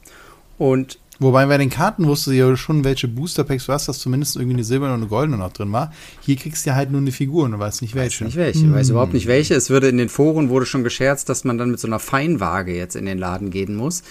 Und 0.56 0.98
Wobei 1.24 1.46
bei 1.46 1.56
den 1.56 1.70
Karten 1.70 2.06
wusstest 2.06 2.26
du 2.26 2.32
ja 2.32 2.54
schon, 2.54 2.84
welche 2.84 3.08
Booster-Packs 3.08 3.64
du 3.64 3.72
hast, 3.72 3.88
dass 3.88 3.98
zumindest 3.98 4.36
irgendwie 4.36 4.56
eine 4.56 4.64
silberne 4.64 4.92
und 4.92 5.00
eine 5.00 5.08
goldene 5.08 5.38
noch 5.38 5.54
drin 5.54 5.72
war. 5.72 5.90
Hier 6.20 6.36
kriegst 6.36 6.66
du 6.66 6.70
ja 6.70 6.76
halt 6.76 6.90
nur 6.90 7.00
eine 7.00 7.12
Figur 7.12 7.44
und 7.44 7.52
du 7.52 7.58
weißt 7.58 7.80
nicht 7.80 7.94
welche. 7.94 8.26
Weiß 8.26 8.26
nicht 8.26 8.36
welche, 8.36 8.60
hm. 8.60 8.74
weiß 8.74 8.90
überhaupt 8.90 9.14
nicht 9.14 9.26
welche. 9.26 9.54
Es 9.54 9.70
würde 9.70 9.88
in 9.88 9.96
den 9.96 10.10
Foren 10.10 10.50
wurde 10.50 10.66
schon 10.66 10.84
gescherzt, 10.84 11.30
dass 11.30 11.44
man 11.44 11.56
dann 11.56 11.70
mit 11.70 11.80
so 11.80 11.86
einer 11.86 11.98
Feinwaage 11.98 12.76
jetzt 12.76 12.94
in 12.94 13.06
den 13.06 13.16
Laden 13.16 13.48
gehen 13.48 13.74
muss. 13.74 14.02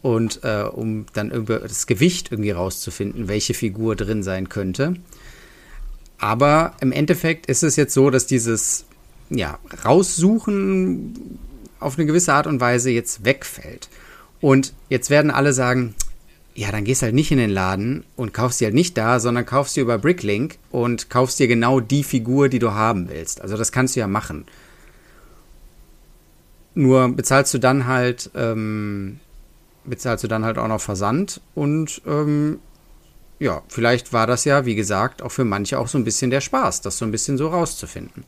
Und 0.00 0.44
äh, 0.44 0.62
um 0.62 1.04
dann 1.12 1.30
über 1.30 1.58
das 1.58 1.86
Gewicht 1.86 2.32
irgendwie 2.32 2.52
rauszufinden, 2.52 3.28
welche 3.28 3.52
Figur 3.52 3.94
drin 3.94 4.22
sein 4.22 4.48
könnte. 4.48 4.94
Aber 6.16 6.72
im 6.80 6.90
Endeffekt 6.90 7.46
ist 7.46 7.64
es 7.64 7.76
jetzt 7.76 7.92
so, 7.92 8.08
dass 8.08 8.26
dieses 8.26 8.86
ja, 9.28 9.58
Raussuchen 9.84 11.38
auf 11.80 11.98
eine 11.98 12.06
gewisse 12.06 12.32
Art 12.32 12.46
und 12.46 12.60
Weise 12.60 12.90
jetzt 12.90 13.26
wegfällt. 13.26 13.90
Und 14.40 14.72
jetzt 14.88 15.10
werden 15.10 15.30
alle 15.30 15.52
sagen, 15.52 15.94
ja, 16.56 16.72
dann 16.72 16.84
gehst 16.84 17.02
halt 17.02 17.14
nicht 17.14 17.30
in 17.30 17.36
den 17.36 17.50
Laden 17.50 18.04
und 18.16 18.32
kaufst 18.32 18.58
sie 18.58 18.64
halt 18.64 18.74
nicht 18.74 18.96
da, 18.96 19.20
sondern 19.20 19.44
kaufst 19.44 19.74
sie 19.74 19.82
über 19.82 19.98
Bricklink 19.98 20.56
und 20.70 21.10
kaufst 21.10 21.38
dir 21.38 21.48
genau 21.48 21.80
die 21.80 22.02
Figur, 22.02 22.48
die 22.48 22.58
du 22.58 22.72
haben 22.72 23.10
willst. 23.10 23.42
Also 23.42 23.58
das 23.58 23.72
kannst 23.72 23.94
du 23.94 24.00
ja 24.00 24.06
machen. 24.06 24.46
Nur 26.74 27.10
bezahlst 27.10 27.52
du 27.52 27.58
dann 27.58 27.86
halt, 27.86 28.30
ähm, 28.34 29.20
bezahlst 29.84 30.24
du 30.24 30.28
dann 30.28 30.46
halt 30.46 30.56
auch 30.56 30.68
noch 30.68 30.80
Versand 30.80 31.42
und 31.54 32.00
ähm, 32.06 32.58
ja, 33.38 33.62
vielleicht 33.68 34.14
war 34.14 34.26
das 34.26 34.46
ja, 34.46 34.64
wie 34.64 34.74
gesagt, 34.74 35.20
auch 35.20 35.32
für 35.32 35.44
manche 35.44 35.78
auch 35.78 35.88
so 35.88 35.98
ein 35.98 36.04
bisschen 36.04 36.30
der 36.30 36.40
Spaß, 36.40 36.80
das 36.80 36.96
so 36.96 37.04
ein 37.04 37.10
bisschen 37.10 37.36
so 37.36 37.48
rauszufinden. 37.48 38.24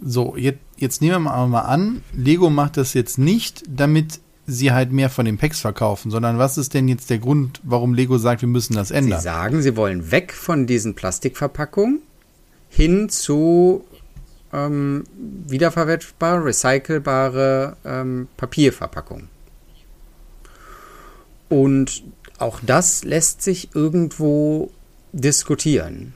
So, 0.00 0.36
jetzt, 0.36 0.60
jetzt 0.76 1.02
nehmen 1.02 1.24
wir 1.24 1.48
mal 1.48 1.62
an, 1.62 2.04
Lego 2.12 2.48
macht 2.48 2.76
das 2.76 2.94
jetzt 2.94 3.18
nicht, 3.18 3.64
damit 3.66 4.20
sie 4.46 4.72
halt 4.72 4.92
mehr 4.92 5.10
von 5.10 5.24
den 5.24 5.38
Packs 5.38 5.60
verkaufen, 5.60 6.10
sondern 6.10 6.38
was 6.38 6.58
ist 6.58 6.74
denn 6.74 6.88
jetzt 6.88 7.10
der 7.10 7.18
Grund, 7.18 7.60
warum 7.62 7.94
Lego 7.94 8.18
sagt, 8.18 8.42
wir 8.42 8.48
müssen 8.48 8.74
das 8.74 8.90
ändern? 8.90 9.20
Sie 9.20 9.24
sagen, 9.24 9.62
sie 9.62 9.76
wollen 9.76 10.10
weg 10.10 10.32
von 10.32 10.66
diesen 10.66 10.94
Plastikverpackungen 10.94 12.02
hin 12.68 13.08
zu 13.08 13.84
ähm, 14.52 15.04
wiederverwertbare, 15.46 16.44
recycelbare 16.44 17.76
ähm, 17.84 18.28
Papierverpackungen. 18.36 19.28
Und 21.48 22.02
auch 22.38 22.60
das 22.64 23.04
lässt 23.04 23.42
sich 23.42 23.74
irgendwo 23.74 24.70
diskutieren. 25.12 26.14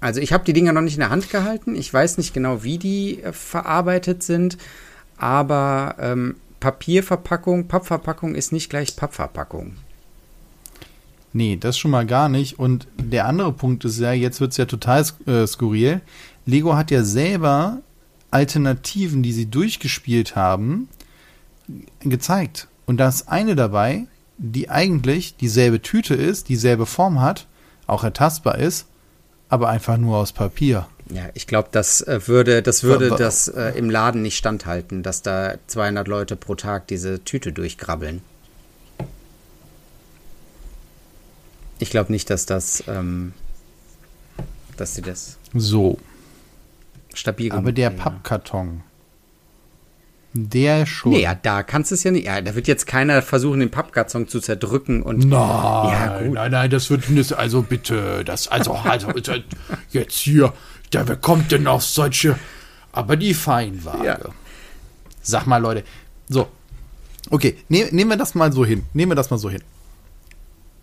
Also 0.00 0.20
ich 0.20 0.32
habe 0.32 0.44
die 0.44 0.52
Dinger 0.52 0.72
noch 0.72 0.82
nicht 0.82 0.94
in 0.94 1.00
der 1.00 1.10
Hand 1.10 1.30
gehalten. 1.30 1.74
Ich 1.76 1.92
weiß 1.92 2.18
nicht 2.18 2.34
genau, 2.34 2.62
wie 2.62 2.78
die 2.78 3.22
äh, 3.22 3.32
verarbeitet 3.32 4.22
sind. 4.22 4.58
Aber 5.16 5.96
ähm, 5.98 6.36
Papierverpackung, 6.60 7.68
Pappverpackung 7.68 8.34
ist 8.34 8.52
nicht 8.52 8.70
gleich 8.70 8.96
Pappverpackung. 8.96 9.76
Nee, 11.32 11.56
das 11.56 11.76
schon 11.76 11.90
mal 11.90 12.06
gar 12.06 12.28
nicht. 12.28 12.58
Und 12.58 12.86
der 12.96 13.26
andere 13.26 13.52
Punkt 13.52 13.84
ist 13.84 13.98
ja, 13.98 14.12
jetzt 14.12 14.40
wird 14.40 14.52
es 14.52 14.56
ja 14.56 14.66
total 14.66 15.04
äh, 15.26 15.46
skurril. 15.46 16.00
Lego 16.46 16.76
hat 16.76 16.90
ja 16.90 17.02
selber 17.02 17.82
Alternativen, 18.30 19.22
die 19.22 19.32
sie 19.32 19.46
durchgespielt 19.46 20.36
haben, 20.36 20.88
gezeigt. 22.00 22.68
Und 22.86 22.98
da 22.98 23.08
ist 23.08 23.28
eine 23.28 23.56
dabei, 23.56 24.06
die 24.38 24.70
eigentlich 24.70 25.36
dieselbe 25.36 25.82
Tüte 25.82 26.14
ist, 26.14 26.48
dieselbe 26.48 26.86
Form 26.86 27.20
hat, 27.20 27.46
auch 27.86 28.04
ertastbar 28.04 28.58
ist, 28.58 28.86
aber 29.48 29.68
einfach 29.68 29.96
nur 29.96 30.18
aus 30.18 30.32
Papier. 30.32 30.86
Ja, 31.10 31.28
ich 31.34 31.46
glaube, 31.46 31.68
das 31.70 32.00
äh, 32.02 32.26
würde, 32.26 32.62
das 32.62 32.82
würde 32.82 33.08
aber, 33.08 33.16
das 33.16 33.48
äh, 33.48 33.76
im 33.76 33.90
Laden 33.90 34.22
nicht 34.22 34.36
standhalten, 34.36 35.02
dass 35.02 35.22
da 35.22 35.56
200 35.66 36.08
Leute 36.08 36.34
pro 36.36 36.54
Tag 36.54 36.86
diese 36.88 37.22
Tüte 37.22 37.52
durchgrabbeln. 37.52 38.22
Ich 41.78 41.90
glaube 41.90 42.10
nicht, 42.10 42.30
dass 42.30 42.46
das, 42.46 42.84
ähm, 42.86 43.34
dass 44.76 44.94
sie 44.94 45.02
das 45.02 45.38
so 45.52 45.98
stabil. 47.12 47.52
Aber 47.52 47.72
der 47.72 47.90
Pappkarton, 47.90 48.82
der 50.34 50.84
schon. 50.84 51.12
Nee, 51.12 51.22
ja, 51.22 51.34
da 51.34 51.62
kannst 51.62 51.92
du 51.92 51.94
es 51.94 52.02
ja 52.02 52.10
nicht. 52.10 52.26
Ja, 52.26 52.40
da 52.40 52.54
wird 52.54 52.66
jetzt 52.66 52.86
keiner 52.86 53.22
versuchen, 53.22 53.60
den 53.60 53.70
Pappkarton 53.70 54.26
zu 54.28 54.40
zerdrücken 54.40 55.02
und. 55.02 55.20
Nein, 55.20 55.28
Ja, 55.30 56.20
nein, 56.20 56.50
nein, 56.50 56.70
das 56.70 56.90
wird 56.90 57.04
das, 57.16 57.32
also 57.32 57.62
bitte, 57.62 58.24
das, 58.24 58.48
also, 58.48 58.72
also, 58.72 59.08
jetzt 59.90 60.16
hier, 60.18 60.52
da 60.90 61.06
wer 61.06 61.16
kommt 61.16 61.52
denn 61.52 61.66
auf 61.68 61.84
solche, 61.84 62.36
aber 62.92 63.16
die 63.16 63.32
Feinwaage. 63.32 64.04
Ja. 64.04 64.18
Sag 65.22 65.46
mal, 65.46 65.58
Leute, 65.58 65.84
so, 66.28 66.48
okay, 67.30 67.56
ne, 67.68 67.88
nehmen 67.92 68.10
wir 68.10 68.16
das 68.16 68.34
mal 68.34 68.52
so 68.52 68.64
hin, 68.64 68.82
nehmen 68.92 69.12
wir 69.12 69.16
das 69.16 69.30
mal 69.30 69.38
so 69.38 69.48
hin. 69.48 69.62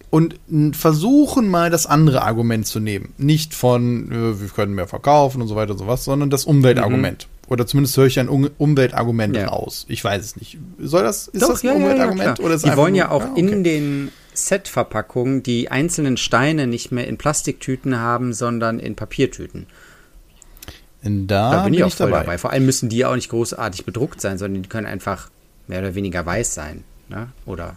Und 0.10 0.38
versuchen 0.74 1.48
mal 1.48 1.70
das 1.70 1.86
andere 1.86 2.24
Argument 2.24 2.68
zu 2.68 2.82
nehmen. 2.82 3.14
Nicht 3.18 3.54
von, 3.54 4.12
äh, 4.12 4.42
wir 4.42 4.50
können 4.50 4.76
mehr 4.76 4.88
verkaufen 4.88 5.42
und 5.42 5.48
so 5.48 5.56
weiter 5.56 5.72
und 5.72 5.78
so 5.78 5.88
was, 5.88 6.04
sondern 6.04 6.30
das 6.30 6.44
Umweltargument. 6.44 7.30
Oder 7.52 7.68
zumindest 7.68 7.98
höre 7.98 8.06
ich 8.06 8.18
ein 8.18 8.30
Un 8.30 8.50
Umweltargument 8.58 9.36
Ja. 9.36 9.50
raus. 9.50 9.86
Ich 9.90 10.02
weiß 10.02 10.24
es 10.24 10.36
nicht. 10.38 10.58
Soll 10.80 11.04
das, 11.04 11.28
ist 11.28 11.42
Doch, 11.42 11.50
das 11.50 11.64
ein 11.64 11.68
ja, 11.68 11.74
ja, 11.74 11.80
ja, 11.80 11.84
Umweltargument? 11.84 12.36
klar. 12.36 12.46
oder 12.46 12.56
ist 12.56 12.66
Die 12.66 12.78
wollen 12.78 12.96
ja 12.96 13.12
auch 13.12 13.24
Ah, 13.24 13.30
okay. 13.34 13.42
in 13.42 13.64
den 13.66 14.12
Set-Verpackungen 14.34 15.44
die 15.44 15.70
einzelnen 15.70 16.16
Steine 16.16 16.66
nicht 16.66 16.94
mehr 16.94 17.08
in 17.10 17.18
Plastiktüten 17.18 17.98
haben, 18.00 18.32
sondern 18.32 18.80
in 18.80 18.96
Papiertüten. 18.96 19.68
Da, 21.04 21.52
Da 21.52 21.64
bin 21.66 21.74
ich 21.74 21.84
auch 21.84 21.92
voll 21.92 22.12
dabei. 22.12 22.38
Vor 22.38 22.52
allem 22.52 22.66
müssen 22.66 22.88
die 22.88 22.98
ja 23.00 23.10
auch 23.12 23.16
nicht 23.16 23.28
großartig 23.30 23.84
bedruckt 23.86 24.22
sein, 24.22 24.38
sondern 24.38 24.62
die 24.64 24.70
können 24.70 24.88
einfach 24.88 25.30
mehr 25.68 25.80
oder 25.80 25.94
weniger 25.96 26.26
weiß 26.26 26.54
sein. 26.54 26.86
Ne? 27.10 27.28
Oder 27.46 27.76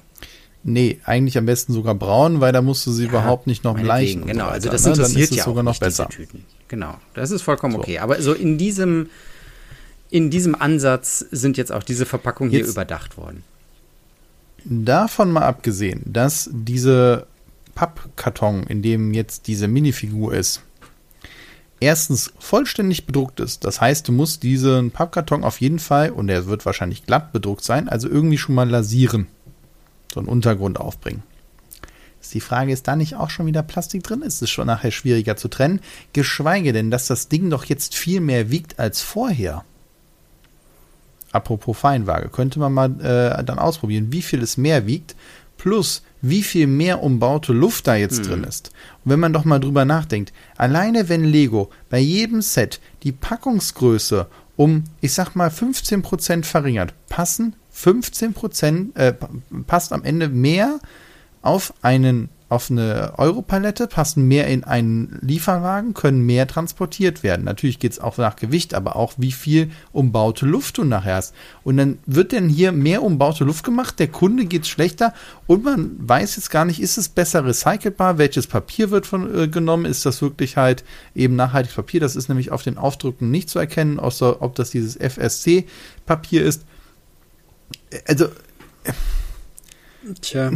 Nee, 0.62 1.00
eigentlich 1.04 1.36
am 1.36 1.46
besten 1.46 1.72
sogar 1.72 1.94
braun, 1.96 2.40
weil 2.40 2.52
da 2.52 2.62
musst 2.62 2.86
du 2.86 2.92
sie 2.92 3.06
überhaupt 3.06 3.46
nicht 3.48 3.64
noch 3.64 3.76
bleichen. 3.76 4.24
Genau, 4.26 4.44
so 4.46 4.50
also 4.50 4.70
das 4.70 4.84
ne? 4.84 4.90
Interessiert 4.92 5.30
es 5.32 5.36
ja 5.38 5.44
sogar 5.44 5.60
auch 5.62 5.64
noch 5.64 5.78
besser. 5.80 6.08
Tüten. 6.08 6.44
Genau, 6.68 6.94
das 7.14 7.32
ist 7.32 7.42
vollkommen 7.42 7.74
So. 7.74 7.80
okay. 7.80 7.98
Aber 7.98 8.22
so 8.22 8.32
in 8.34 8.56
diesem, 8.56 9.10
in 10.14 10.30
diesem 10.30 10.54
Ansatz 10.54 11.26
sind 11.32 11.56
jetzt 11.56 11.72
auch 11.72 11.82
diese 11.82 12.06
Verpackungen 12.06 12.48
hier 12.48 12.60
Jetzt- 12.60 12.70
überdacht 12.70 13.16
worden. 13.16 13.42
Davon 14.64 15.32
mal 15.32 15.42
abgesehen, 15.42 16.02
dass 16.06 16.48
diese 16.52 17.26
Pappkarton, 17.74 18.62
in 18.62 18.80
dem 18.80 19.12
jetzt 19.12 19.48
diese 19.48 19.66
Minifigur 19.66 20.32
ist, 20.32 20.62
erstens 21.80 22.32
vollständig 22.38 23.06
bedruckt 23.06 23.40
ist. 23.40 23.64
Das 23.64 23.80
heißt, 23.80 24.06
du 24.06 24.12
musst 24.12 24.44
diesen 24.44 24.92
Pappkarton 24.92 25.42
auf 25.42 25.60
jeden 25.60 25.80
Fall, 25.80 26.10
und 26.10 26.28
der 26.28 26.46
wird 26.46 26.64
wahrscheinlich 26.64 27.04
glatt 27.06 27.32
bedruckt 27.32 27.64
sein, 27.64 27.88
also 27.88 28.08
irgendwie 28.08 28.38
schon 28.38 28.54
mal 28.54 28.70
lasieren. 28.70 29.26
So 30.14 30.20
einen 30.20 30.28
Untergrund 30.28 30.78
aufbringen. 30.78 31.24
Ist 32.22 32.32
die 32.34 32.40
Frage, 32.40 32.72
ist 32.72 32.86
da 32.86 32.94
nicht 32.94 33.16
auch 33.16 33.30
schon 33.30 33.46
wieder 33.46 33.64
Plastik 33.64 34.04
drin? 34.04 34.22
Ist 34.22 34.42
es 34.42 34.48
schon 34.48 34.68
nachher 34.68 34.92
schwieriger 34.92 35.36
zu 35.36 35.48
trennen? 35.48 35.80
Geschweige 36.12 36.72
denn, 36.72 36.92
dass 36.92 37.08
das 37.08 37.26
Ding 37.26 37.50
doch 37.50 37.64
jetzt 37.64 37.96
viel 37.96 38.20
mehr 38.20 38.52
wiegt 38.52 38.78
als 38.78 39.00
vorher. 39.02 39.64
Apropos 41.34 41.76
Feinwaage, 41.76 42.28
könnte 42.28 42.58
man 42.58 42.72
mal 42.72 42.90
äh, 43.00 43.42
dann 43.44 43.58
ausprobieren, 43.58 44.12
wie 44.12 44.22
viel 44.22 44.42
es 44.42 44.56
mehr 44.56 44.86
wiegt, 44.86 45.14
plus 45.58 46.02
wie 46.22 46.42
viel 46.42 46.66
mehr 46.66 47.02
umbaute 47.02 47.52
Luft 47.52 47.86
da 47.86 47.96
jetzt 47.96 48.26
drin 48.28 48.44
ist. 48.44 48.70
Und 49.04 49.10
wenn 49.10 49.20
man 49.20 49.32
doch 49.32 49.44
mal 49.44 49.58
drüber 49.60 49.84
nachdenkt, 49.84 50.32
alleine 50.56 51.08
wenn 51.08 51.24
Lego 51.24 51.70
bei 51.90 51.98
jedem 51.98 52.40
Set 52.42 52.80
die 53.02 53.12
Packungsgröße 53.12 54.26
um, 54.56 54.84
ich 55.00 55.12
sag 55.12 55.34
mal, 55.34 55.48
15% 55.48 56.44
verringert, 56.44 56.94
passen 57.08 57.54
15%, 57.76 58.96
äh, 58.96 59.12
pa- 59.12 59.28
passt 59.66 59.92
am 59.92 60.04
Ende 60.04 60.28
mehr 60.28 60.78
auf 61.42 61.74
einen 61.82 62.28
auf 62.48 62.70
eine 62.70 63.14
Europalette, 63.16 63.86
passen 63.86 64.28
mehr 64.28 64.46
in 64.48 64.64
einen 64.64 65.18
Lieferwagen, 65.22 65.94
können 65.94 66.24
mehr 66.26 66.46
transportiert 66.46 67.22
werden. 67.22 67.44
Natürlich 67.44 67.78
geht 67.78 67.92
es 67.92 68.00
auch 68.00 68.18
nach 68.18 68.36
Gewicht, 68.36 68.74
aber 68.74 68.96
auch 68.96 69.14
wie 69.16 69.32
viel 69.32 69.70
umbaute 69.92 70.44
Luft 70.44 70.78
du 70.78 70.84
nachher 70.84 71.16
hast. 71.16 71.34
Und 71.62 71.78
dann 71.78 71.98
wird 72.04 72.32
denn 72.32 72.48
hier 72.48 72.70
mehr 72.72 73.02
umbaute 73.02 73.44
Luft 73.44 73.64
gemacht, 73.64 73.98
der 73.98 74.08
Kunde 74.08 74.44
geht 74.44 74.66
schlechter 74.66 75.14
und 75.46 75.64
man 75.64 75.96
weiß 75.98 76.36
jetzt 76.36 76.50
gar 76.50 76.66
nicht, 76.66 76.80
ist 76.80 76.98
es 76.98 77.08
besser 77.08 77.44
recycelbar, 77.46 78.18
welches 78.18 78.46
Papier 78.46 78.90
wird 78.90 79.06
von, 79.06 79.34
äh, 79.34 79.48
genommen, 79.48 79.86
ist 79.86 80.04
das 80.04 80.20
wirklich 80.20 80.56
halt 80.58 80.84
eben 81.14 81.36
nachhaltiges 81.36 81.76
Papier, 81.76 82.00
das 82.00 82.14
ist 82.14 82.28
nämlich 82.28 82.52
auf 82.52 82.62
den 82.62 82.76
Aufdrücken 82.76 83.30
nicht 83.30 83.48
zu 83.48 83.58
erkennen, 83.58 83.98
außer 83.98 84.42
ob 84.42 84.54
das 84.54 84.70
dieses 84.70 84.96
FSC-Papier 84.96 86.44
ist. 86.44 86.64
Also, 88.06 88.28
Tja. 90.20 90.52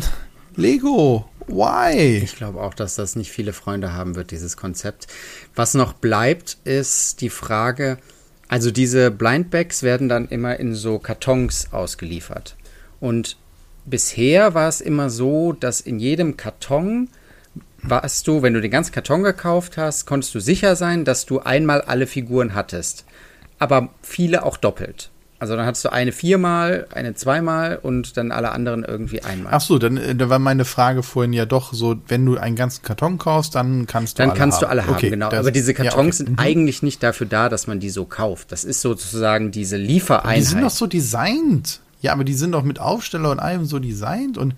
Lego, 0.56 1.24
why? 1.48 2.18
Ich 2.22 2.36
glaube 2.36 2.60
auch, 2.60 2.74
dass 2.74 2.94
das 2.94 3.16
nicht 3.16 3.30
viele 3.30 3.52
Freunde 3.52 3.92
haben 3.92 4.14
wird, 4.14 4.30
dieses 4.30 4.56
Konzept. 4.56 5.06
Was 5.54 5.74
noch 5.74 5.92
bleibt, 5.92 6.58
ist 6.64 7.20
die 7.20 7.30
Frage, 7.30 7.98
also 8.48 8.70
diese 8.70 9.10
Blindbags 9.10 9.82
werden 9.82 10.08
dann 10.08 10.28
immer 10.28 10.58
in 10.58 10.74
so 10.74 10.98
Kartons 10.98 11.68
ausgeliefert. 11.72 12.56
Und 13.00 13.36
bisher 13.84 14.54
war 14.54 14.68
es 14.68 14.80
immer 14.80 15.10
so, 15.10 15.52
dass 15.52 15.80
in 15.80 15.98
jedem 15.98 16.36
Karton 16.36 17.08
warst 17.82 18.26
du, 18.26 18.42
wenn 18.42 18.54
du 18.54 18.60
den 18.60 18.70
ganzen 18.70 18.92
Karton 18.92 19.22
gekauft 19.22 19.76
hast, 19.76 20.06
konntest 20.06 20.34
du 20.34 20.40
sicher 20.40 20.76
sein, 20.76 21.04
dass 21.04 21.26
du 21.26 21.40
einmal 21.40 21.82
alle 21.82 22.06
Figuren 22.06 22.54
hattest. 22.54 23.04
Aber 23.58 23.90
viele 24.02 24.44
auch 24.44 24.56
doppelt. 24.56 25.10
Also 25.40 25.54
dann 25.54 25.66
hattest 25.66 25.84
du 25.84 25.92
eine 25.92 26.10
viermal, 26.10 26.86
eine 26.92 27.14
zweimal 27.14 27.78
und 27.80 28.16
dann 28.16 28.32
alle 28.32 28.50
anderen 28.50 28.82
irgendwie 28.84 29.22
einmal. 29.22 29.52
Ach 29.54 29.60
so, 29.60 29.78
dann 29.78 29.96
äh, 29.96 30.14
da 30.16 30.28
war 30.28 30.40
meine 30.40 30.64
Frage 30.64 31.04
vorhin 31.04 31.32
ja 31.32 31.46
doch 31.46 31.72
so, 31.72 31.96
wenn 32.08 32.26
du 32.26 32.36
einen 32.36 32.56
ganzen 32.56 32.82
Karton 32.82 33.18
kaufst, 33.18 33.54
dann 33.54 33.86
kannst 33.86 34.18
du 34.18 34.22
Dann 34.22 34.30
alle 34.30 34.38
kannst 34.38 34.56
haben. 34.56 34.62
du 34.62 34.70
alle 34.70 34.86
haben, 34.86 34.94
Okay, 34.94 35.10
genau. 35.10 35.30
Aber 35.30 35.52
diese 35.52 35.72
ja, 35.72 35.76
Kartons 35.76 36.20
okay. 36.20 36.26
sind 36.26 36.40
eigentlich 36.40 36.82
nicht 36.82 37.02
dafür 37.02 37.28
da, 37.28 37.48
dass 37.48 37.68
man 37.68 37.78
die 37.78 37.90
so 37.90 38.04
kauft. 38.04 38.50
Das 38.50 38.64
ist 38.64 38.80
sozusagen 38.80 39.52
diese 39.52 39.78
Die 39.78 39.84
Liefereinheit. 39.84 40.42
sind 40.44 40.62
doch 40.62 40.70
so 40.70 40.86
designt. 40.86 41.80
Ja, 42.00 42.12
aber 42.12 42.24
die 42.24 42.34
sind 42.34 42.52
doch 42.52 42.62
mit 42.64 42.80
Aufsteller 42.80 43.30
und 43.30 43.38
allem 43.38 43.64
so 43.64 43.78
designt 43.78 44.38
und 44.38 44.54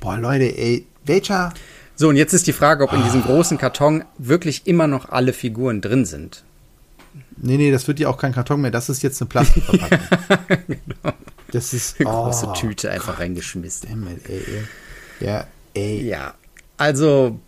boah, 0.00 0.18
Leute, 0.18 0.44
ey, 0.56 0.86
welcher 1.04 1.52
so, 2.00 2.08
und 2.10 2.14
jetzt 2.16 2.32
ist 2.32 2.46
die 2.46 2.52
Frage, 2.52 2.84
ob 2.84 2.92
in 2.92 3.02
diesem 3.02 3.22
großen 3.24 3.58
Karton 3.58 4.04
wirklich 4.18 4.68
immer 4.68 4.86
noch 4.86 5.08
alle 5.08 5.32
Figuren 5.32 5.80
drin 5.80 6.04
sind. 6.04 6.44
Nee, 7.40 7.56
nee, 7.56 7.70
das 7.70 7.86
wird 7.88 8.00
ja 8.00 8.08
auch 8.08 8.18
kein 8.18 8.32
Karton 8.32 8.60
mehr, 8.60 8.70
das 8.70 8.88
ist 8.88 9.02
jetzt 9.02 9.20
eine 9.20 9.28
Plastikverpackung. 9.28 9.98
Das 11.50 11.72
ist 11.72 11.98
Eine 11.98 12.10
große 12.10 12.46
oh, 12.46 12.52
Tüte 12.52 12.90
einfach 12.90 13.20
reingeschmissen. 13.20 13.88
Damn 13.88 14.08
it, 14.08 14.28
ey, 14.28 14.36
ey. 14.36 15.26
Ja, 15.26 15.46
ey. 15.72 16.06
Ja, 16.06 16.34
also 16.76 17.40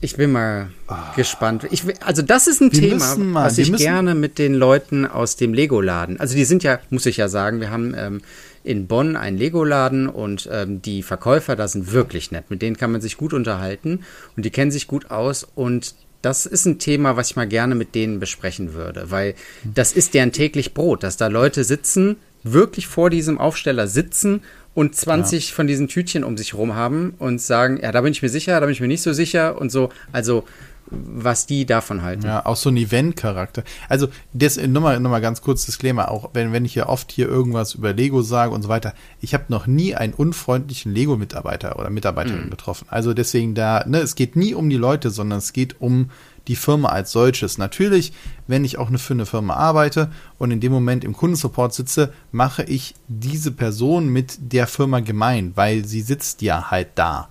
ich 0.00 0.16
bin 0.16 0.32
mal 0.32 0.70
gespannt. 1.14 1.66
Ich, 1.70 1.84
also 2.04 2.22
das 2.22 2.46
ist 2.46 2.60
ein 2.60 2.72
Wir 2.72 2.80
Thema, 2.80 3.16
mal- 3.16 3.44
was 3.46 3.58
ich 3.58 3.72
gerne 3.76 4.14
mit 4.14 4.38
den 4.38 4.54
Leuten 4.54 5.06
aus 5.06 5.36
dem 5.36 5.54
Lego-Laden. 5.54 6.18
Also 6.20 6.34
die 6.34 6.44
sind 6.44 6.62
ja, 6.62 6.78
muss 6.90 7.06
ich 7.06 7.16
ja 7.16 7.28
sagen, 7.28 7.60
wir 7.60 7.70
haben 7.70 7.94
ähm, 7.96 8.20
in 8.64 8.86
Bonn 8.86 9.16
einen 9.16 9.38
Lego-Laden 9.38 10.08
und 10.08 10.48
ähm, 10.52 10.82
die 10.82 11.02
Verkäufer 11.02 11.56
da 11.56 11.68
sind 11.68 11.92
wirklich 11.92 12.30
nett. 12.30 12.50
Mit 12.50 12.62
denen 12.62 12.76
kann 12.76 12.92
man 12.92 13.00
sich 13.00 13.16
gut 13.16 13.32
unterhalten 13.32 14.00
und 14.36 14.44
die 14.44 14.50
kennen 14.50 14.70
sich 14.70 14.86
gut 14.86 15.10
aus 15.10 15.46
und 15.54 15.94
das 16.22 16.46
ist 16.46 16.66
ein 16.66 16.78
Thema, 16.78 17.16
was 17.16 17.30
ich 17.30 17.36
mal 17.36 17.46
gerne 17.46 17.74
mit 17.74 17.94
denen 17.94 18.20
besprechen 18.20 18.74
würde, 18.74 19.10
weil 19.10 19.34
das 19.64 19.92
ist 19.92 20.14
deren 20.14 20.32
täglich 20.32 20.74
Brot, 20.74 21.02
dass 21.02 21.16
da 21.16 21.28
Leute 21.28 21.64
sitzen, 21.64 22.16
wirklich 22.42 22.86
vor 22.86 23.10
diesem 23.10 23.38
Aufsteller 23.38 23.86
sitzen 23.86 24.42
und 24.74 24.94
20 24.94 25.54
von 25.54 25.66
diesen 25.66 25.88
Tütchen 25.88 26.24
um 26.24 26.36
sich 26.36 26.54
rum 26.54 26.74
haben 26.74 27.14
und 27.18 27.40
sagen, 27.40 27.80
ja, 27.82 27.90
da 27.92 28.00
bin 28.00 28.12
ich 28.12 28.22
mir 28.22 28.28
sicher, 28.28 28.60
da 28.60 28.66
bin 28.66 28.72
ich 28.72 28.80
mir 28.80 28.88
nicht 28.88 29.02
so 29.02 29.12
sicher 29.12 29.60
und 29.60 29.70
so. 29.70 29.90
Also, 30.12 30.44
was 30.90 31.46
die 31.46 31.66
davon 31.66 32.02
halten. 32.02 32.26
Ja, 32.26 32.46
auch 32.46 32.56
so 32.56 32.70
ein 32.70 32.76
Event-Charakter. 32.76 33.64
Also, 33.88 34.08
das, 34.32 34.56
nochmal, 34.56 35.00
nochmal 35.00 35.20
ganz 35.20 35.42
kurz 35.42 35.66
Disclaimer, 35.66 36.10
auch 36.10 36.30
wenn, 36.32 36.52
wenn 36.52 36.64
ich 36.64 36.72
hier 36.72 36.88
oft 36.88 37.12
hier 37.12 37.28
irgendwas 37.28 37.74
über 37.74 37.92
Lego 37.92 38.22
sage 38.22 38.52
und 38.52 38.62
so 38.62 38.68
weiter, 38.68 38.94
ich 39.20 39.34
habe 39.34 39.44
noch 39.48 39.66
nie 39.66 39.94
einen 39.94 40.14
unfreundlichen 40.14 40.94
Lego-Mitarbeiter 40.94 41.78
oder 41.78 41.90
Mitarbeiterin 41.90 42.50
getroffen. 42.50 42.86
Also 42.90 43.14
deswegen 43.14 43.54
da, 43.54 43.84
ne, 43.86 43.98
es 43.98 44.14
geht 44.14 44.36
nie 44.36 44.54
um 44.54 44.70
die 44.70 44.76
Leute, 44.76 45.10
sondern 45.10 45.38
es 45.38 45.52
geht 45.52 45.80
um 45.80 46.10
die 46.48 46.56
Firma 46.56 46.88
als 46.88 47.12
solches. 47.12 47.58
Natürlich, 47.58 48.12
wenn 48.46 48.64
ich 48.64 48.78
auch 48.78 48.88
eine, 48.88 48.98
für 48.98 49.12
eine 49.12 49.26
Firma 49.26 49.54
arbeite 49.54 50.10
und 50.38 50.50
in 50.50 50.60
dem 50.60 50.72
Moment 50.72 51.04
im 51.04 51.12
Kundensupport 51.12 51.74
sitze, 51.74 52.12
mache 52.32 52.64
ich 52.64 52.94
diese 53.06 53.52
Person 53.52 54.08
mit 54.08 54.38
der 54.52 54.66
Firma 54.66 55.00
gemein, 55.00 55.52
weil 55.54 55.84
sie 55.84 56.00
sitzt 56.00 56.42
ja 56.42 56.70
halt 56.70 56.88
da. 56.94 57.28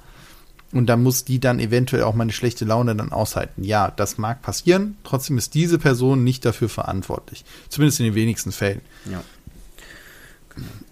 Und 0.74 0.88
da 0.88 0.98
muss 0.98 1.24
die 1.24 1.40
dann 1.40 1.60
eventuell 1.60 2.04
auch 2.04 2.14
meine 2.14 2.34
schlechte 2.34 2.66
Laune 2.66 2.96
dann 2.96 3.12
aushalten. 3.12 3.64
Ja, 3.64 3.92
das 3.96 4.18
mag 4.18 4.42
passieren. 4.42 4.98
Trotzdem 5.04 5.38
ist 5.38 5.54
diese 5.54 5.80
Person 5.80 6.24
nicht 6.24 6.44
dafür 6.44 6.68
verantwortlich. 6.68 7.46
Zumindest 7.70 8.00
in 8.00 8.08
den 8.08 8.16
wenigsten 8.16 8.52
Fällen. 8.52 8.82
Ja. 9.10 9.24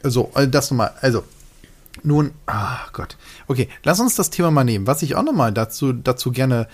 Also, 0.02 0.32
äh, 0.36 0.48
das 0.48 0.72
nochmal. 0.72 0.94
Also, 1.02 1.24
nun, 2.04 2.32
ah 2.46 2.80
Gott. 2.94 3.18
Okay, 3.48 3.68
lass 3.84 4.00
uns 4.00 4.16
das 4.16 4.30
Thema 4.30 4.52
mal 4.52 4.64
nehmen. 4.64 4.88
Was 4.88 5.02
ich 5.02 5.16
auch 5.16 5.24
nochmal 5.24 5.52
dazu, 5.52 5.92
dazu 5.92 6.32
gerne 6.32 6.68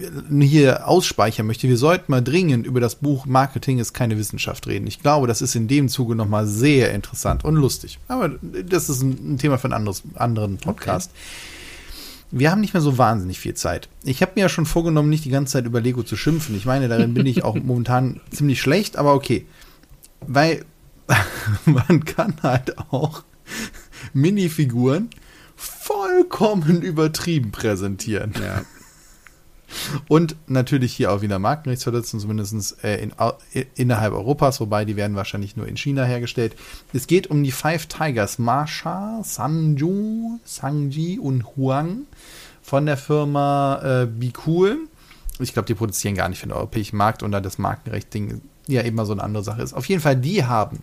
äh, 0.00 0.44
hier 0.44 0.88
ausspeichern 0.88 1.46
möchte. 1.46 1.68
Wir 1.68 1.76
sollten 1.76 2.10
mal 2.10 2.22
dringend 2.22 2.66
über 2.66 2.80
das 2.80 2.94
Buch 2.94 3.26
Marketing 3.26 3.78
ist 3.78 3.92
keine 3.92 4.16
Wissenschaft 4.16 4.66
reden. 4.66 4.86
Ich 4.86 5.00
glaube, 5.00 5.26
das 5.26 5.42
ist 5.42 5.54
in 5.56 5.68
dem 5.68 5.88
Zuge 5.88 6.14
nochmal 6.14 6.46
sehr 6.46 6.94
interessant 6.94 7.44
und 7.44 7.56
lustig. 7.56 7.98
Aber 8.08 8.30
das 8.40 8.88
ist 8.88 9.02
ein, 9.02 9.36
Thema 9.36 9.58
für 9.58 9.64
einen 9.64 9.74
anderes, 9.74 10.02
anderen 10.14 10.56
Podcast. 10.56 11.10
Wir 12.36 12.50
haben 12.50 12.60
nicht 12.60 12.74
mehr 12.74 12.80
so 12.80 12.98
wahnsinnig 12.98 13.38
viel 13.38 13.54
Zeit. 13.54 13.88
Ich 14.02 14.20
habe 14.20 14.32
mir 14.34 14.42
ja 14.42 14.48
schon 14.48 14.66
vorgenommen, 14.66 15.08
nicht 15.08 15.24
die 15.24 15.30
ganze 15.30 15.52
Zeit 15.52 15.66
über 15.66 15.80
Lego 15.80 16.02
zu 16.02 16.16
schimpfen. 16.16 16.56
Ich 16.56 16.66
meine, 16.66 16.88
darin 16.88 17.14
bin 17.14 17.26
ich 17.26 17.44
auch 17.44 17.54
momentan 17.62 18.20
ziemlich 18.30 18.60
schlecht, 18.60 18.96
aber 18.96 19.14
okay. 19.14 19.46
Weil 20.26 20.64
man 21.64 22.04
kann 22.04 22.34
halt 22.42 22.76
auch 22.90 23.22
Minifiguren 24.12 25.10
vollkommen 25.54 26.82
übertrieben 26.82 27.52
präsentieren. 27.52 28.32
Ja. 28.42 28.62
Und 30.08 30.36
natürlich 30.46 30.92
hier 30.94 31.12
auch 31.12 31.22
wieder 31.22 31.38
Markenrechtsverletzungen, 31.38 32.20
zumindest 32.20 32.82
äh, 32.84 33.02
in, 33.02 33.12
innerhalb 33.74 34.12
Europas, 34.12 34.60
wobei 34.60 34.84
die 34.84 34.96
werden 34.96 35.16
wahrscheinlich 35.16 35.56
nur 35.56 35.66
in 35.66 35.76
China 35.76 36.04
hergestellt. 36.04 36.56
Es 36.92 37.06
geht 37.06 37.28
um 37.28 37.42
die 37.42 37.52
Five 37.52 37.86
Tigers, 37.86 38.38
Masha, 38.38 39.20
Sanju, 39.22 40.38
Sangji 40.44 41.18
und 41.18 41.56
Huang 41.56 42.06
von 42.62 42.86
der 42.86 42.96
Firma 42.96 44.02
äh, 44.02 44.06
Be. 44.06 44.76
Ich 45.40 45.52
glaube, 45.52 45.66
die 45.66 45.74
produzieren 45.74 46.14
gar 46.14 46.28
nicht 46.28 46.38
für 46.38 46.46
den 46.46 46.52
europäischen 46.52 46.96
Markt 46.96 47.22
und 47.22 47.32
da 47.32 47.40
das 47.40 47.58
Markenrecht-Ding 47.58 48.40
ja 48.66 48.82
immer 48.82 49.04
so 49.04 49.12
eine 49.12 49.22
andere 49.22 49.44
Sache 49.44 49.62
ist. 49.62 49.74
Auf 49.74 49.86
jeden 49.86 50.00
Fall, 50.00 50.16
die 50.16 50.44
haben 50.44 50.78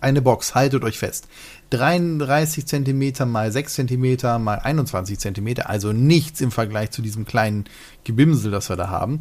eine 0.00 0.20
Box, 0.22 0.54
haltet 0.54 0.84
euch 0.84 0.98
fest. 0.98 1.28
33 1.70 2.66
cm 2.66 3.28
mal 3.30 3.52
6 3.52 3.74
cm 3.74 4.42
mal 4.42 4.58
21 4.58 5.18
cm, 5.18 5.60
also 5.64 5.92
nichts 5.92 6.40
im 6.40 6.50
Vergleich 6.50 6.90
zu 6.90 7.02
diesem 7.02 7.24
kleinen 7.24 7.64
Gebimsel, 8.04 8.50
das 8.50 8.68
wir 8.68 8.76
da 8.76 8.88
haben. 8.88 9.20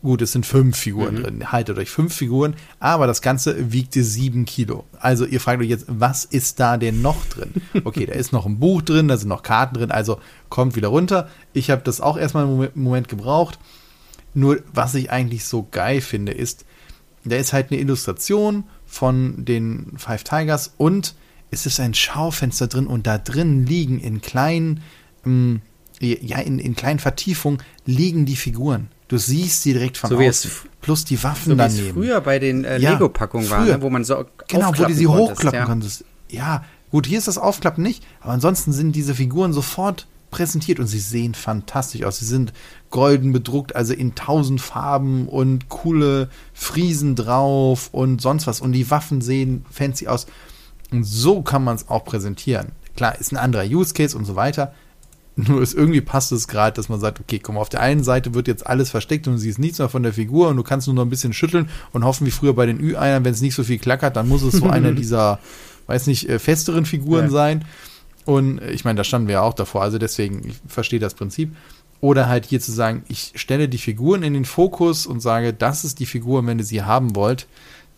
Gut, 0.00 0.22
es 0.22 0.30
sind 0.30 0.46
fünf 0.46 0.76
Figuren 0.76 1.16
mhm. 1.16 1.22
drin. 1.22 1.52
Haltet 1.52 1.76
euch 1.76 1.90
fünf 1.90 2.14
Figuren, 2.14 2.54
aber 2.78 3.08
das 3.08 3.20
Ganze 3.20 3.72
wiegte 3.72 4.04
sieben 4.04 4.44
Kilo. 4.44 4.84
Also 5.00 5.24
ihr 5.24 5.40
fragt 5.40 5.60
euch 5.60 5.68
jetzt, 5.68 5.86
was 5.88 6.24
ist 6.24 6.60
da 6.60 6.76
denn 6.76 7.02
noch 7.02 7.26
drin? 7.26 7.54
Okay, 7.84 8.06
da 8.06 8.12
ist 8.12 8.32
noch 8.32 8.46
ein 8.46 8.60
Buch 8.60 8.82
drin, 8.82 9.08
da 9.08 9.16
sind 9.16 9.28
noch 9.28 9.42
Karten 9.42 9.74
drin, 9.74 9.90
also 9.90 10.20
kommt 10.50 10.76
wieder 10.76 10.88
runter. 10.88 11.28
Ich 11.52 11.70
habe 11.70 11.82
das 11.82 12.00
auch 12.00 12.16
erstmal 12.16 12.44
einen 12.44 12.70
Moment 12.74 13.08
gebraucht. 13.08 13.58
Nur 14.34 14.60
was 14.72 14.94
ich 14.94 15.10
eigentlich 15.10 15.44
so 15.46 15.66
geil 15.68 16.00
finde, 16.00 16.30
ist, 16.30 16.64
da 17.24 17.34
ist 17.36 17.52
halt 17.52 17.72
eine 17.72 17.80
Illustration 17.80 18.64
von 18.86 19.44
den 19.44 19.94
Five 19.96 20.22
Tigers 20.22 20.74
und 20.76 21.14
es 21.50 21.66
ist 21.66 21.80
ein 21.80 21.94
Schaufenster 21.94 22.66
drin 22.66 22.86
und 22.86 23.06
da 23.06 23.18
drin 23.18 23.66
liegen 23.66 24.00
in 24.00 24.20
kleinen, 24.20 24.82
ähm, 25.24 25.60
ja, 26.00 26.38
in, 26.38 26.58
in 26.58 26.76
kleinen 26.76 26.98
Vertiefungen 26.98 27.58
liegen 27.86 28.26
die 28.26 28.36
Figuren. 28.36 28.88
Du 29.08 29.16
siehst 29.16 29.62
sie 29.62 29.72
direkt 29.72 29.96
von 29.96 30.10
so 30.10 30.18
außen. 30.18 30.50
Plus 30.80 31.04
die 31.04 31.22
Waffen 31.22 31.52
so 31.52 31.56
daneben. 31.56 31.82
Wie 31.82 31.88
es 31.88 31.94
früher 31.94 32.20
bei 32.20 32.38
den 32.38 32.64
äh, 32.64 32.78
ja, 32.78 32.92
Lego-Packungen 32.92 33.48
war, 33.50 33.64
ne, 33.64 33.80
wo 33.80 33.90
man 33.90 34.04
so 34.04 34.24
Genau, 34.48 34.72
wo 34.76 34.84
du 34.84 34.94
sie 34.94 35.06
hochklappen 35.06 35.60
ja. 35.60 35.64
konntest. 35.64 36.04
Ja, 36.28 36.64
gut, 36.90 37.06
hier 37.06 37.18
ist 37.18 37.26
das 37.26 37.38
Aufklappen 37.38 37.82
nicht, 37.82 38.04
aber 38.20 38.32
ansonsten 38.32 38.72
sind 38.72 38.92
diese 38.92 39.14
Figuren 39.14 39.52
sofort 39.52 40.06
präsentiert 40.30 40.78
und 40.78 40.86
sie 40.86 40.98
sehen 40.98 41.34
fantastisch 41.34 42.04
aus. 42.04 42.18
Sie 42.18 42.26
sind 42.26 42.52
golden 42.90 43.32
bedruckt, 43.32 43.74
also 43.74 43.94
in 43.94 44.14
tausend 44.14 44.60
Farben 44.60 45.26
und 45.26 45.70
coole 45.70 46.28
Friesen 46.52 47.16
drauf 47.16 47.88
und 47.92 48.20
sonst 48.20 48.46
was. 48.46 48.60
Und 48.60 48.72
die 48.72 48.90
Waffen 48.90 49.22
sehen 49.22 49.64
fancy 49.70 50.06
aus. 50.06 50.26
Und 50.90 51.04
so 51.04 51.42
kann 51.42 51.64
man 51.64 51.76
es 51.76 51.88
auch 51.88 52.04
präsentieren. 52.04 52.72
Klar, 52.96 53.18
ist 53.18 53.32
ein 53.32 53.36
anderer 53.36 53.64
Use 53.64 53.94
Case 53.94 54.16
und 54.16 54.24
so 54.24 54.36
weiter. 54.36 54.74
Nur 55.36 55.62
ist 55.62 55.74
irgendwie 55.74 56.00
passt 56.00 56.32
es 56.32 56.48
gerade, 56.48 56.74
dass 56.74 56.88
man 56.88 56.98
sagt, 56.98 57.20
okay, 57.20 57.38
komm, 57.38 57.58
auf 57.58 57.68
der 57.68 57.80
einen 57.80 58.02
Seite 58.02 58.34
wird 58.34 58.48
jetzt 58.48 58.66
alles 58.66 58.90
versteckt 58.90 59.28
und 59.28 59.34
du 59.34 59.38
siehst 59.38 59.60
nichts 59.60 59.78
mehr 59.78 59.88
von 59.88 60.02
der 60.02 60.12
Figur 60.12 60.48
und 60.48 60.56
du 60.56 60.64
kannst 60.64 60.88
nur 60.88 60.94
noch 60.96 61.04
ein 61.04 61.10
bisschen 61.10 61.32
schütteln 61.32 61.68
und 61.92 62.04
hoffen 62.04 62.26
wie 62.26 62.32
früher 62.32 62.54
bei 62.54 62.66
den 62.66 62.80
Ü-Einern, 62.80 63.24
wenn 63.24 63.32
es 63.32 63.40
nicht 63.40 63.54
so 63.54 63.62
viel 63.62 63.78
klackert, 63.78 64.16
dann 64.16 64.26
muss 64.26 64.42
es 64.42 64.54
so 64.54 64.66
einer 64.66 64.90
dieser, 64.94 65.38
weiß 65.86 66.08
nicht, 66.08 66.28
äh, 66.28 66.40
festeren 66.40 66.86
Figuren 66.86 67.26
ja. 67.26 67.30
sein. 67.30 67.64
Und 68.24 68.58
äh, 68.58 68.72
ich 68.72 68.84
meine, 68.84 68.96
da 68.96 69.04
standen 69.04 69.28
wir 69.28 69.34
ja 69.34 69.42
auch 69.42 69.54
davor, 69.54 69.82
also 69.82 69.98
deswegen, 69.98 70.42
ich 70.48 70.56
verstehe 70.66 70.98
das 70.98 71.14
Prinzip. 71.14 71.54
Oder 72.00 72.28
halt 72.28 72.44
hier 72.44 72.60
zu 72.60 72.72
sagen, 72.72 73.04
ich 73.08 73.32
stelle 73.36 73.68
die 73.68 73.78
Figuren 73.78 74.24
in 74.24 74.34
den 74.34 74.44
Fokus 74.44 75.06
und 75.06 75.20
sage, 75.20 75.52
das 75.52 75.84
ist 75.84 76.00
die 76.00 76.06
Figur, 76.06 76.44
wenn 76.46 76.58
ihr 76.58 76.64
sie 76.64 76.82
haben 76.82 77.14
wollt, 77.14 77.46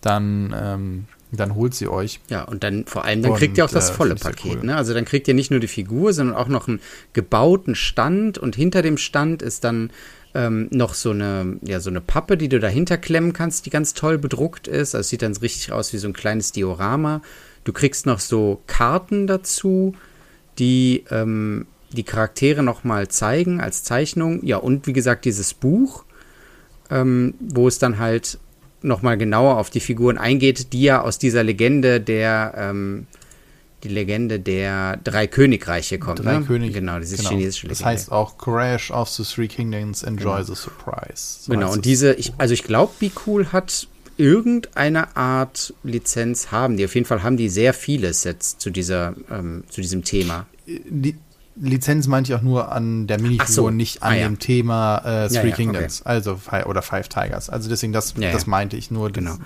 dann 0.01 0.55
ähm, 0.55 1.05
dann 1.31 1.55
holt 1.55 1.73
sie 1.73 1.87
euch. 1.87 2.19
Ja, 2.29 2.43
und 2.43 2.63
dann 2.63 2.85
vor 2.85 3.05
allem, 3.05 3.21
dann 3.21 3.31
und, 3.31 3.37
kriegt 3.37 3.57
ihr 3.57 3.65
auch 3.65 3.69
das 3.69 3.91
äh, 3.91 3.93
volle 3.93 4.15
Paket. 4.15 4.57
Cool. 4.57 4.65
Ne? 4.65 4.75
Also 4.75 4.93
dann 4.93 5.05
kriegt 5.05 5.27
ihr 5.27 5.33
nicht 5.33 5.51
nur 5.51 5.59
die 5.59 5.67
Figur, 5.67 6.13
sondern 6.13 6.35
auch 6.35 6.47
noch 6.47 6.67
einen 6.67 6.81
gebauten 7.13 7.75
Stand 7.75 8.37
und 8.37 8.55
hinter 8.55 8.81
dem 8.81 8.97
Stand 8.97 9.41
ist 9.41 9.63
dann 9.63 9.91
ähm, 10.33 10.67
noch 10.71 10.93
so 10.93 11.11
eine, 11.11 11.57
ja, 11.61 11.79
so 11.79 11.89
eine 11.89 12.01
Pappe, 12.01 12.37
die 12.37 12.49
du 12.49 12.59
dahinter 12.59 12.97
klemmen 12.97 13.33
kannst, 13.33 13.65
die 13.65 13.69
ganz 13.69 13.93
toll 13.93 14.17
bedruckt 14.17 14.67
ist. 14.67 14.95
Also 14.95 15.09
sieht 15.09 15.21
dann 15.21 15.35
richtig 15.37 15.71
aus 15.71 15.93
wie 15.93 15.97
so 15.97 16.07
ein 16.07 16.13
kleines 16.13 16.51
Diorama. 16.51 17.21
Du 17.63 17.73
kriegst 17.73 18.05
noch 18.05 18.19
so 18.19 18.61
Karten 18.67 19.27
dazu, 19.27 19.93
die 20.57 21.05
ähm, 21.11 21.65
die 21.91 22.03
Charaktere 22.03 22.63
nochmal 22.63 23.09
zeigen 23.09 23.59
als 23.59 23.83
Zeichnung. 23.83 24.45
Ja, 24.45 24.57
und 24.57 24.87
wie 24.87 24.93
gesagt, 24.93 25.25
dieses 25.25 25.53
Buch, 25.53 26.05
ähm, 26.89 27.33
wo 27.39 27.67
es 27.67 27.79
dann 27.79 27.99
halt 27.99 28.39
nochmal 28.81 29.17
genauer 29.17 29.57
auf 29.57 29.69
die 29.69 29.79
Figuren 29.79 30.17
eingeht, 30.17 30.73
die 30.73 30.83
ja 30.83 31.01
aus 31.01 31.19
dieser 31.19 31.43
Legende 31.43 32.01
der, 32.01 32.53
ähm, 32.57 33.07
die 33.83 33.89
Legende 33.89 34.39
der 34.39 34.97
drei 34.97 35.27
Königreiche 35.27 35.99
kommt. 35.99 36.23
Drei 36.23 36.39
ne? 36.39 36.45
Könige. 36.45 36.73
Genau, 36.73 36.99
dieses 36.99 37.19
genau. 37.19 37.29
chinesische 37.29 37.67
Legende. 37.67 37.79
Das 37.79 37.85
heißt 37.85 38.11
auch 38.11 38.37
Crash 38.37 38.91
of 38.91 39.09
the 39.09 39.23
Three 39.23 39.47
Kingdoms, 39.47 40.03
Enjoy 40.03 40.23
genau. 40.23 40.43
the 40.43 40.55
Surprise. 40.55 41.43
So 41.43 41.51
genau, 41.51 41.71
und 41.71 41.85
diese, 41.85 42.13
ich, 42.13 42.33
also 42.37 42.53
ich 42.53 42.63
glaube, 42.63 42.93
Be 42.99 43.11
Cool 43.25 43.51
hat 43.51 43.87
irgendeine 44.17 45.15
Art 45.15 45.73
Lizenz 45.83 46.51
haben 46.51 46.77
die. 46.77 46.85
Auf 46.85 46.95
jeden 46.95 47.07
Fall 47.07 47.23
haben 47.23 47.37
die 47.37 47.49
sehr 47.49 47.73
viele 47.73 48.13
Sets 48.13 48.57
zu 48.57 48.69
dieser, 48.69 49.15
ähm, 49.31 49.63
zu 49.69 49.81
diesem 49.81 50.03
Thema. 50.03 50.45
Die, 50.67 51.15
Lizenz 51.55 52.07
meinte 52.07 52.31
ich 52.31 52.37
auch 52.37 52.43
nur 52.43 52.71
an 52.71 53.07
der 53.07 53.19
Minifigur, 53.19 53.47
so. 53.47 53.69
nicht 53.69 54.03
an 54.03 54.13
ah, 54.13 54.15
ja. 54.15 54.27
dem 54.27 54.39
Thema 54.39 54.97
äh, 55.25 55.27
Three 55.27 55.49
ja, 55.49 55.55
Kingdoms, 55.55 56.01
okay. 56.01 56.09
also 56.09 56.39
oder 56.65 56.81
Five 56.81 57.09
Tigers. 57.09 57.49
Also 57.49 57.69
deswegen, 57.69 57.93
das, 57.93 58.13
das 58.13 58.47
meinte 58.47 58.77
ich 58.77 58.91
nur. 58.91 59.11
Genau. 59.11 59.37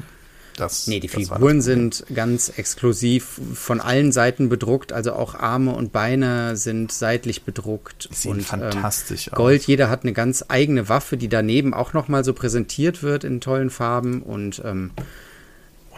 Das, 0.58 0.88
nee, 0.88 1.02
die 1.02 1.10
Figuren 1.10 1.62
sind 1.62 2.06
ganz 2.13 2.50
exklusiv 2.50 3.41
von 3.54 3.82
allen 3.82 4.13
Seiten 4.13 4.48
bedruckt, 4.48 4.94
also 4.94 5.12
auch 5.13 5.36
Arme 5.36 5.74
und 5.74 5.91
Beine 5.91 6.56
sind 6.56 6.94
seitlich 6.94 7.44
bedruckt. 7.44 8.08
Sieht 8.12 8.32
und, 8.32 8.41
fantastisch 8.41 9.28
ähm, 9.28 9.34
Gold, 9.36 9.62
aus. 9.62 9.68
jeder 9.68 9.89
hat 9.89 10.04
eine 10.04 10.13
ganz 10.13 10.46
eigene 10.48 10.88
Waffe, 10.88 11.18
die 11.18 11.28
daneben 11.28 11.74
auch 11.74 11.91
nochmal 11.91 12.24
so 12.24 12.34
präsentiert 12.34 13.04
wird 13.04 13.26
in 13.26 13.41
tollen 13.41 13.70
Farben 13.70 14.22
und 14.22 14.62
ähm, 14.63 14.91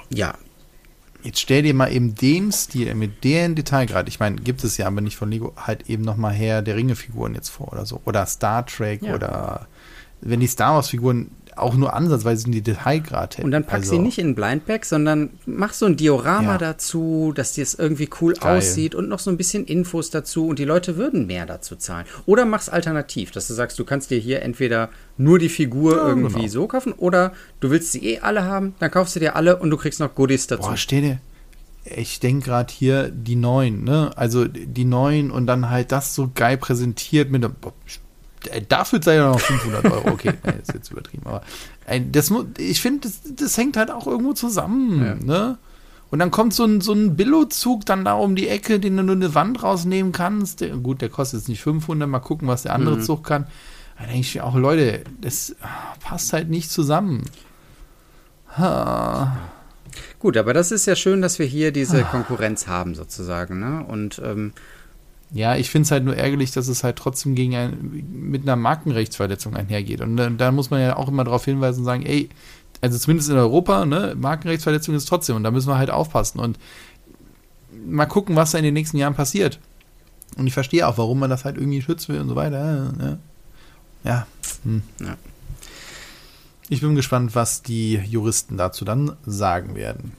ja, 0.09 0.33
Jetzt 1.27 1.41
stell 1.41 1.61
dir 1.61 1.73
mal 1.73 1.91
eben 1.91 2.15
den 2.15 2.53
Stil 2.53 2.95
mit 2.95 3.25
dem 3.25 3.53
Detailgrad, 3.53 4.07
ich 4.07 4.21
meine, 4.21 4.37
gibt 4.37 4.63
es 4.63 4.77
ja 4.77 4.87
aber 4.87 5.01
nicht 5.01 5.17
von 5.17 5.29
Lego, 5.29 5.51
halt 5.57 5.89
eben 5.89 6.03
nochmal 6.03 6.33
her 6.33 6.61
der 6.61 6.77
Ringe-Figuren 6.77 7.35
jetzt 7.35 7.49
vor 7.49 7.73
oder 7.73 7.85
so. 7.85 8.01
Oder 8.05 8.25
Star 8.25 8.65
Trek 8.65 9.01
ja. 9.01 9.13
oder 9.13 9.67
wenn 10.21 10.39
die 10.39 10.47
Star 10.47 10.75
Wars-Figuren 10.75 11.31
auch 11.57 11.75
nur 11.75 11.93
ansatzweise 11.93 12.45
in 12.45 12.51
die 12.51 12.61
Detailgrad 12.61 13.37
hätten. 13.37 13.45
Und 13.45 13.51
dann 13.51 13.63
pack 13.63 13.79
also, 13.79 13.91
sie 13.91 13.99
nicht 13.99 14.17
in 14.19 14.35
Blindback, 14.35 14.85
sondern 14.85 15.31
mach 15.45 15.73
so 15.73 15.85
ein 15.85 15.95
Diorama 15.95 16.53
ja. 16.53 16.57
dazu, 16.57 17.33
dass 17.35 17.53
das 17.53 17.73
irgendwie 17.73 18.09
cool 18.21 18.33
Geil. 18.33 18.57
aussieht 18.57 18.95
und 18.95 19.09
noch 19.09 19.19
so 19.19 19.31
ein 19.31 19.37
bisschen 19.37 19.65
Infos 19.65 20.09
dazu 20.09 20.47
und 20.47 20.59
die 20.59 20.65
Leute 20.65 20.97
würden 20.97 21.27
mehr 21.27 21.45
dazu 21.45 21.75
zahlen. 21.75 22.05
Oder 22.25 22.45
mach's 22.45 22.69
alternativ, 22.69 23.31
dass 23.31 23.47
du 23.47 23.53
sagst, 23.53 23.77
du 23.79 23.85
kannst 23.85 24.11
dir 24.11 24.19
hier 24.19 24.41
entweder 24.41 24.89
nur 25.17 25.39
die 25.39 25.49
Figur 25.49 25.97
ja, 25.97 26.07
irgendwie 26.07 26.41
genau. 26.41 26.47
so 26.47 26.67
kaufen 26.67 26.93
oder 26.93 27.33
du 27.59 27.69
willst 27.69 27.91
sie 27.91 28.05
eh 28.05 28.19
alle 28.19 28.43
haben, 28.43 28.75
dann 28.79 28.91
kaufst 28.91 29.15
du 29.15 29.19
dir 29.19 29.35
alle 29.35 29.57
und 29.57 29.69
du 29.69 29.77
kriegst 29.77 29.99
noch 29.99 30.13
Goodies 30.15 30.47
dazu. 30.47 30.69
Boah, 30.69 30.77
steh 30.77 31.01
dir. 31.01 31.19
Ich 31.83 32.19
denke 32.19 32.45
gerade 32.45 32.73
hier 32.73 33.09
die 33.09 33.37
neuen, 33.37 33.85
ne? 33.85 34.11
Also 34.17 34.45
die 34.45 34.83
neuen 34.83 35.31
und 35.31 35.47
dann 35.47 35.69
halt 35.69 35.93
das 35.93 36.13
so 36.13 36.29
geil 36.33 36.57
präsentiert 36.57 37.31
mit 37.31 37.45
dafür 38.69 39.01
sei 39.01 39.15
ja 39.15 39.29
noch 39.29 39.39
500 39.39 39.85
Euro. 39.85 40.09
Okay, 40.11 40.33
nee, 40.43 40.53
ist 40.61 40.73
jetzt 40.73 40.91
übertrieben. 40.91 41.23
Aber 41.25 41.41
das, 42.11 42.33
ich 42.57 42.81
finde, 42.81 43.07
das, 43.07 43.21
das, 43.35 43.57
hängt 43.57 43.77
halt 43.77 43.91
auch 43.91 44.07
irgendwo 44.07 44.33
zusammen. 44.33 45.03
Ja. 45.03 45.15
Ne? 45.15 45.57
Und 46.09 46.19
dann 46.19 46.31
kommt 46.31 46.53
so 46.53 46.63
ein, 46.63 46.81
so 46.81 46.93
ein 46.93 47.15
Billo-Zug 47.15 47.85
dann 47.85 48.05
da 48.05 48.13
um 48.13 48.35
die 48.35 48.47
Ecke, 48.47 48.79
den 48.79 48.97
du 48.97 49.03
nur 49.03 49.15
eine 49.15 49.35
Wand 49.35 49.61
rausnehmen 49.61 50.11
kannst. 50.11 50.61
Der, 50.61 50.69
gut, 50.77 51.01
der 51.01 51.09
kostet 51.09 51.41
jetzt 51.41 51.49
nicht 51.49 51.61
500. 51.61 52.07
Mal 52.07 52.19
gucken, 52.19 52.47
was 52.47 52.63
der 52.63 52.73
andere 52.73 52.97
mhm. 52.97 53.01
Zug 53.01 53.23
kann. 53.23 53.47
Da 53.97 54.05
denke 54.05 54.21
ich 54.21 54.41
auch, 54.41 54.55
Leute, 54.55 55.03
das 55.19 55.55
ah, 55.61 55.95
passt 55.99 56.31
halt 56.31 56.49
nicht 56.49 56.71
zusammen. 56.71 57.25
Ha. 58.57 59.37
Gut, 60.19 60.37
aber 60.37 60.53
das 60.53 60.71
ist 60.71 60.85
ja 60.85 60.95
schön, 60.95 61.21
dass 61.21 61.39
wir 61.39 61.45
hier 61.45 61.71
diese 61.71 62.03
Konkurrenz 62.03 62.67
haben, 62.67 62.95
sozusagen. 62.95 63.59
Ne? 63.59 63.83
Und 63.85 64.21
ähm, 64.23 64.53
ja, 65.31 65.55
ich 65.55 65.69
finde 65.69 65.85
es 65.85 65.91
halt 65.91 66.05
nur 66.05 66.15
ärgerlich, 66.15 66.51
dass 66.51 66.67
es 66.67 66.83
halt 66.83 66.95
trotzdem 66.95 67.35
gegen 67.35 67.55
ein, 67.55 68.05
mit 68.11 68.43
einer 68.43 68.55
Markenrechtsverletzung 68.55 69.55
einhergeht. 69.55 70.01
Und 70.01 70.37
da, 70.37 70.51
muss 70.51 70.69
man 70.69 70.81
ja 70.81 70.95
auch 70.95 71.09
immer 71.09 71.25
darauf 71.25 71.43
hinweisen 71.45 71.79
und 71.79 71.85
sagen, 71.85 72.05
ey, 72.05 72.29
also 72.81 72.97
zumindest 72.97 73.29
in 73.29 73.37
Europa, 73.37 73.85
ne, 73.85 74.15
Markenrechtsverletzung 74.17 74.95
ist 74.95 75.05
trotzdem 75.05 75.35
und 75.35 75.43
da 75.43 75.51
müssen 75.51 75.67
wir 75.67 75.77
halt 75.77 75.89
aufpassen 75.89 76.39
und 76.39 76.57
mal 77.85 78.05
gucken, 78.05 78.35
was 78.35 78.51
da 78.51 78.57
in 78.57 78.63
den 78.63 78.73
nächsten 78.73 78.97
Jahren 78.97 79.15
passiert. 79.15 79.59
Und 80.37 80.47
ich 80.47 80.53
verstehe 80.53 80.87
auch, 80.87 80.97
warum 80.97 81.19
man 81.19 81.29
das 81.29 81.45
halt 81.45 81.57
irgendwie 81.57 81.81
schützen 81.81 82.13
will 82.13 82.21
und 82.21 82.29
so 82.29 82.35
weiter. 82.35 82.93
Ja. 82.99 83.17
ja. 84.03 84.27
Hm. 84.63 84.83
ja. 85.01 85.17
Ich 86.69 86.81
bin 86.81 86.95
gespannt, 86.95 87.33
was 87.33 87.63
die 87.63 87.95
Juristen 87.95 88.57
dazu 88.57 88.85
dann 88.85 89.15
sagen 89.25 89.75
werden. 89.75 90.13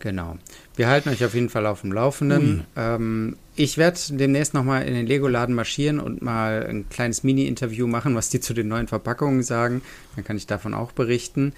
Genau. 0.00 0.36
Wir 0.76 0.88
halten 0.88 1.08
euch 1.08 1.24
auf 1.24 1.34
jeden 1.34 1.48
Fall 1.48 1.66
auf 1.66 1.80
dem 1.80 1.92
Laufenden. 1.92 2.64
Ähm, 2.76 3.36
ich 3.56 3.78
werde 3.78 3.98
demnächst 4.10 4.54
nochmal 4.54 4.86
in 4.86 4.94
den 4.94 5.06
Lego-Laden 5.06 5.54
marschieren 5.54 5.98
und 5.98 6.22
mal 6.22 6.64
ein 6.68 6.88
kleines 6.88 7.24
Mini-Interview 7.24 7.88
machen, 7.88 8.14
was 8.14 8.28
die 8.28 8.38
zu 8.38 8.54
den 8.54 8.68
neuen 8.68 8.86
Verpackungen 8.86 9.42
sagen. 9.42 9.82
Dann 10.14 10.24
kann 10.24 10.36
ich 10.36 10.46
davon 10.46 10.74
auch 10.74 10.92
berichten. 10.92 11.52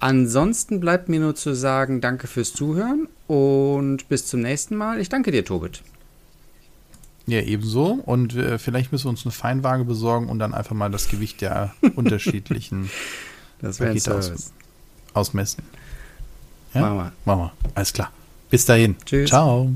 Ansonsten 0.00 0.80
bleibt 0.80 1.08
mir 1.08 1.20
nur 1.20 1.36
zu 1.36 1.54
sagen, 1.54 2.00
danke 2.00 2.26
fürs 2.26 2.52
Zuhören 2.52 3.08
und 3.28 4.08
bis 4.08 4.26
zum 4.26 4.40
nächsten 4.40 4.76
Mal. 4.76 5.00
Ich 5.00 5.08
danke 5.08 5.30
dir, 5.30 5.44
Tobit. 5.44 5.82
Ja, 7.26 7.40
ebenso. 7.40 8.00
Und 8.04 8.34
äh, 8.34 8.58
vielleicht 8.58 8.92
müssen 8.92 9.06
wir 9.06 9.10
uns 9.10 9.24
eine 9.24 9.32
Feinwaage 9.32 9.84
besorgen 9.84 10.28
und 10.28 10.40
dann 10.40 10.52
einfach 10.52 10.74
mal 10.74 10.90
das 10.90 11.08
Gewicht 11.08 11.40
der 11.40 11.74
unterschiedlichen 11.94 12.90
das 13.60 13.78
Pakete 13.78 14.14
aus, 14.14 14.52
ausmessen. 15.14 15.62
Ja? 16.74 16.80
Machen 16.80 16.96
wir. 16.96 17.12
Machen 17.24 17.40
wir. 17.40 17.52
Alles 17.74 17.92
klar. 17.92 18.10
Bis 18.50 18.64
dahin. 18.66 18.96
Tschüss. 19.04 19.30
Ciao. 19.30 19.70